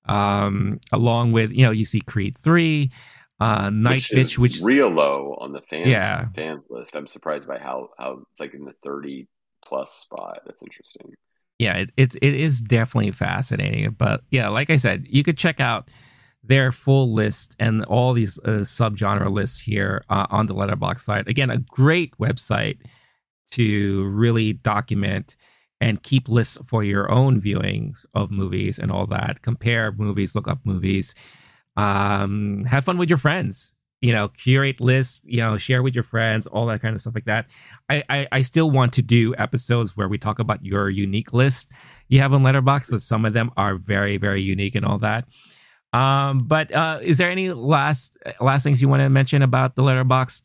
[0.07, 2.91] Um, along with you know, you see Creed three,
[3.39, 6.27] uh, Night which is Bitch, which real low on the fans Yeah.
[6.35, 6.95] fans list.
[6.95, 9.27] I'm surprised by how how it's like in the 30
[9.65, 10.41] plus spot.
[10.45, 11.13] That's interesting.
[11.59, 13.91] yeah, it, it's it is definitely fascinating.
[13.97, 15.89] But yeah, like I said, you could check out
[16.43, 21.27] their full list and all these uh, subgenre lists here uh, on the Letterboxd site.
[21.27, 22.77] Again, a great website
[23.51, 25.35] to really document
[25.81, 29.41] and keep lists for your own viewings of movies and all that.
[29.41, 31.13] Compare movies, look up movies,
[31.77, 33.75] um, have fun with your friends.
[34.01, 35.21] You know, curate lists.
[35.25, 37.49] You know, share with your friends, all that kind of stuff like that.
[37.89, 41.71] I, I I still want to do episodes where we talk about your unique list
[42.07, 42.85] you have on Letterboxd.
[42.85, 45.25] So some of them are very very unique and all that.
[45.93, 49.81] Um, but uh, is there any last last things you want to mention about the
[49.81, 50.43] Letterboxd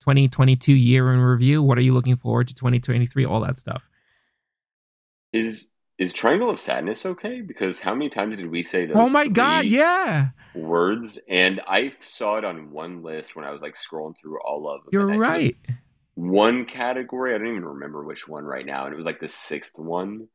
[0.00, 1.62] 2022 year in review?
[1.62, 3.24] What are you looking forward to 2023?
[3.24, 3.88] All that stuff.
[5.32, 7.40] Is is Triangle of Sadness okay?
[7.40, 8.96] Because how many times did we say those?
[8.98, 9.66] oh my God!
[9.66, 11.18] Yeah, words.
[11.28, 14.84] And I saw it on one list when I was like scrolling through all of
[14.84, 14.90] them.
[14.92, 15.56] you're and I- it was right.
[16.14, 19.28] One category, I don't even remember which one right now, and it was like the
[19.28, 20.28] sixth one.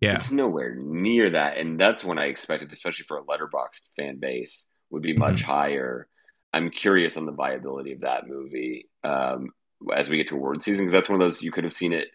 [0.00, 4.18] Yeah, It's nowhere near that, and that's when I expected, especially for a Letterboxd fan
[4.18, 5.50] base, would be much Mm-hmm.
[5.50, 6.08] higher.
[6.52, 9.50] I'm curious on the viability of that movie um,
[9.94, 11.92] as we get to award season, because that's one of those you could have seen
[11.94, 12.08] it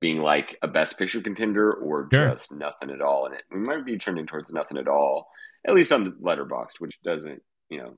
[0.00, 2.30] being like a best picture contender or Sure.
[2.30, 5.30] just nothing at all, and it we might be trending towards nothing at all,
[5.66, 7.96] at least on the Letterboxd, which doesn't, you know,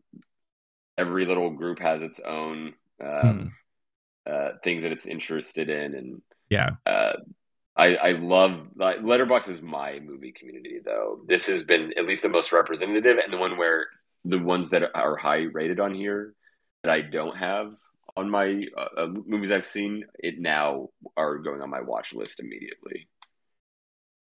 [0.96, 3.52] every little group has its own um,
[4.26, 7.14] uh, things that it's interested in, and yeah, uh,
[7.76, 11.20] I, I love like, Letterboxd is my movie community though.
[11.26, 13.86] This has been at least the most representative and the one where
[14.24, 16.34] the ones that are high rated on here
[16.82, 17.76] that I don't have
[18.18, 22.40] on my uh, uh, movies I've seen it now are going on my watch list
[22.40, 23.08] immediately.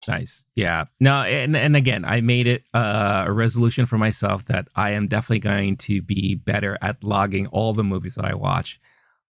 [0.08, 0.44] nice.
[0.56, 4.90] Yeah, no, and and again, I made it uh, a resolution for myself that I
[4.90, 8.80] am definitely going to be better at logging all the movies that I watch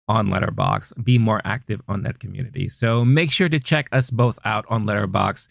[0.09, 2.67] on Letterboxd, be more active on that community.
[2.67, 5.47] So make sure to check us both out on Letterboxd.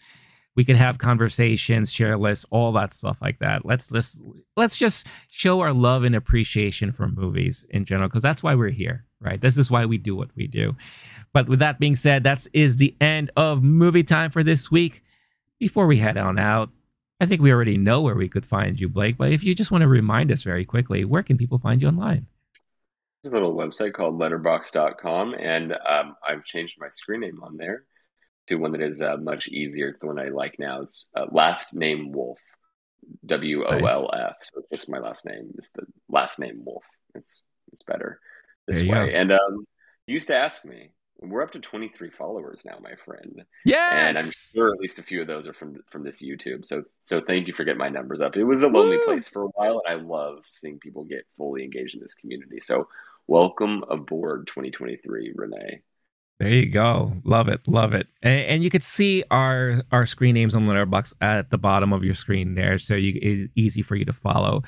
[0.55, 3.65] We can have conversations, share lists, all that stuff like that.
[3.65, 4.21] Let's just
[4.57, 8.69] let's just show our love and appreciation for movies in general, because that's why we're
[8.69, 9.39] here, right?
[9.39, 10.75] This is why we do what we do.
[11.33, 15.03] But with that being said, that is the end of movie time for this week.
[15.59, 16.69] Before we head on out,
[17.21, 19.17] I think we already know where we could find you, Blake.
[19.17, 21.87] But if you just want to remind us very quickly, where can people find you
[21.87, 22.27] online?
[23.21, 27.83] There's a little website called letterboxd.com and um, I've changed my screen name on there
[28.49, 29.87] to one that is uh, much easier.
[29.87, 30.81] It's the one I like now.
[30.81, 32.41] It's uh, last name Wolf,
[33.25, 34.37] W O L F.
[34.41, 36.85] So it's just my last name is the last name Wolf.
[37.15, 38.19] It's it's better
[38.67, 38.87] this way.
[38.87, 39.05] go.
[39.05, 39.65] And um,
[40.07, 40.89] you used to ask me
[41.21, 43.43] we're up to 23 followers now, my friend.
[43.65, 43.91] Yes.
[43.93, 46.65] And I'm sure at least a few of those are from from this YouTube.
[46.65, 48.35] So so thank you for getting my numbers up.
[48.35, 49.05] It was a lonely Woo!
[49.05, 52.59] place for a while, and I love seeing people get fully engaged in this community.
[52.59, 52.87] So
[53.27, 55.81] welcome aboard 2023, Renee.
[56.39, 57.13] There you go.
[57.25, 57.67] Love it.
[57.67, 58.07] Love it.
[58.21, 62.03] And, and, you could see our our screen names on Letterboxd at the bottom of
[62.03, 64.63] your screen there, so you it's easy for you to follow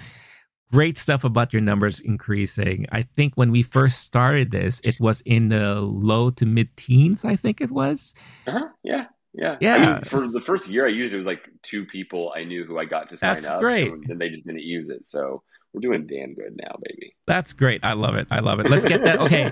[0.71, 2.85] great stuff about your numbers increasing.
[2.91, 7.25] I think when we first started this, it was in the low to mid teens,
[7.25, 8.15] I think it was.
[8.47, 8.67] Uh-huh.
[8.83, 9.05] Yeah.
[9.33, 9.57] Yeah.
[9.61, 9.75] Yeah.
[9.75, 12.43] I mean, for the first year I used it, it was like two people I
[12.43, 13.61] knew who I got to sign That's up.
[13.61, 13.91] Great.
[13.91, 15.05] And they just didn't use it.
[15.05, 15.43] So
[15.73, 17.15] we're doing damn good now, baby.
[17.27, 17.83] That's great.
[17.83, 18.27] I love it.
[18.31, 18.69] I love it.
[18.69, 19.19] Let's get that.
[19.19, 19.51] Okay.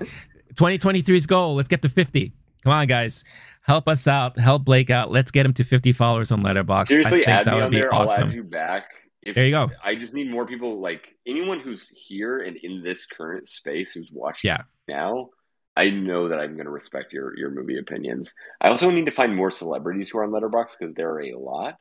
[0.55, 1.55] 2023's goal.
[1.55, 2.33] Let's get to 50.
[2.63, 3.23] Come on, guys.
[3.61, 4.39] Help us out.
[4.39, 5.11] Help Blake out.
[5.11, 6.87] Let's get him to 50 followers on Letterboxd.
[6.87, 7.93] Seriously, add me on there.
[7.93, 8.23] Awesome.
[8.23, 8.85] I'll add you back
[9.21, 9.69] if, there you go.
[9.83, 14.11] I just need more people like anyone who's here and in this current space who's
[14.11, 14.61] watching yeah.
[14.87, 15.29] now.
[15.75, 18.33] I know that I'm going to respect your your movie opinions.
[18.59, 21.35] I also need to find more celebrities who are on Letterboxd because there are a
[21.37, 21.75] lot.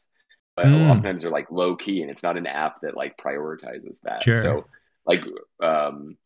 [0.55, 0.91] But mm.
[0.91, 4.23] oftentimes they're like low key, and it's not an app that like prioritizes that.
[4.23, 4.43] Sure.
[4.43, 4.67] So
[5.07, 5.25] like,
[5.63, 6.17] um,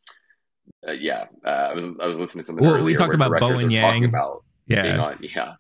[0.89, 2.64] uh, yeah, uh, I was I was listening to something.
[2.64, 4.05] Well, we talked about Bowen Yang.
[4.05, 4.98] About yeah.
[4.98, 5.55] On, yeah.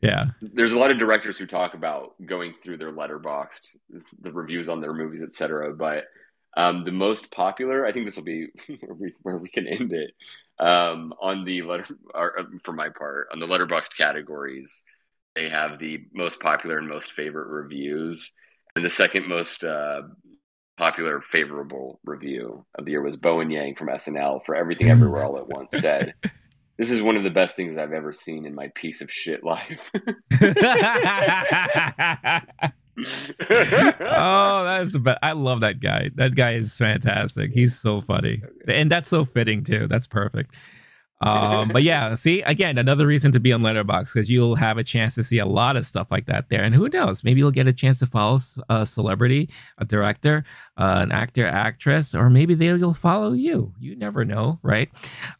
[0.00, 0.26] Yeah.
[0.40, 3.76] There's a lot of directors who talk about going through their Letterboxd,
[4.20, 5.74] the reviews on their movies, etc.
[5.74, 6.04] But
[6.56, 8.48] um, the most popular, I think this will be
[8.80, 10.12] where we, where we can end it
[10.58, 14.82] um, on the letter, or, uh, for my part, on the Letterboxd categories.
[15.34, 18.32] They have the most popular and most favorite reviews,
[18.74, 20.02] and the second most uh,
[20.80, 24.92] popular favorable review of the year was Bowen Yang from SNL for Everything mm.
[24.92, 26.14] Everywhere All at Once said
[26.78, 29.44] this is one of the best things I've ever seen in my piece of shit
[29.44, 29.92] life.
[29.94, 30.14] oh,
[34.64, 35.18] that's the best.
[35.22, 36.08] I love that guy.
[36.14, 37.52] That guy is fantastic.
[37.52, 38.42] He's so funny.
[38.66, 39.86] And that's so fitting too.
[39.86, 40.56] That's perfect.
[41.20, 44.84] Um, but yeah, see, again, another reason to be on Letterboxd because you'll have a
[44.84, 46.62] chance to see a lot of stuff like that there.
[46.62, 48.38] And who knows, maybe you'll get a chance to follow
[48.70, 50.44] a celebrity, a director,
[50.78, 53.74] uh, an actor, actress, or maybe they'll follow you.
[53.78, 54.88] You never know, right?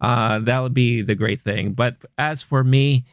[0.00, 1.72] Uh, that would be the great thing.
[1.72, 3.06] But as for me,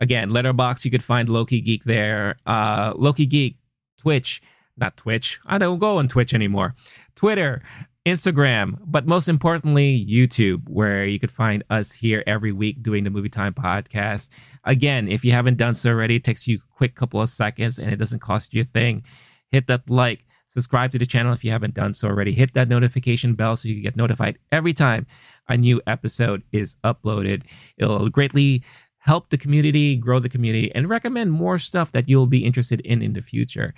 [0.00, 2.36] again, Letterboxd, you could find Low Key Geek there.
[2.46, 3.58] Uh, Low Key Geek,
[3.98, 4.40] Twitch,
[4.78, 5.38] not Twitch.
[5.44, 6.74] I don't go on Twitch anymore.
[7.14, 7.62] Twitter
[8.06, 13.10] Instagram, but most importantly, YouTube, where you could find us here every week doing the
[13.10, 14.30] Movie Time podcast.
[14.62, 17.80] Again, if you haven't done so already, it takes you a quick couple of seconds
[17.80, 19.02] and it doesn't cost you a thing.
[19.50, 22.30] Hit that like, subscribe to the channel if you haven't done so already.
[22.30, 25.04] Hit that notification bell so you can get notified every time
[25.48, 27.42] a new episode is uploaded.
[27.76, 28.62] It'll greatly
[28.98, 33.02] help the community, grow the community, and recommend more stuff that you'll be interested in
[33.02, 33.74] in the future.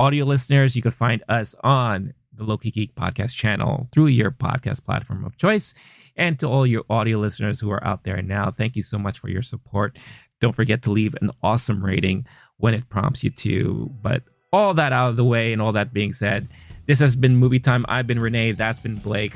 [0.00, 4.30] Audio listeners, you can find us on the Low Key Geek podcast channel through your
[4.30, 5.74] podcast platform of choice.
[6.16, 9.18] And to all your audio listeners who are out there now, thank you so much
[9.18, 9.98] for your support.
[10.40, 13.90] Don't forget to leave an awesome rating when it prompts you to.
[14.00, 16.48] But all that out of the way and all that being said,
[16.86, 17.84] this has been Movie Time.
[17.88, 18.52] I've been Renee.
[18.52, 19.34] That's been Blake.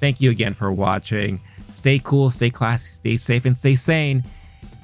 [0.00, 1.40] Thank you again for watching.
[1.72, 4.22] Stay cool, stay classy, stay safe, and stay sane.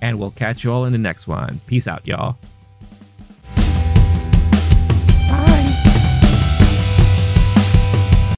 [0.00, 1.60] And we'll catch you all in the next one.
[1.66, 2.38] Peace out, y'all.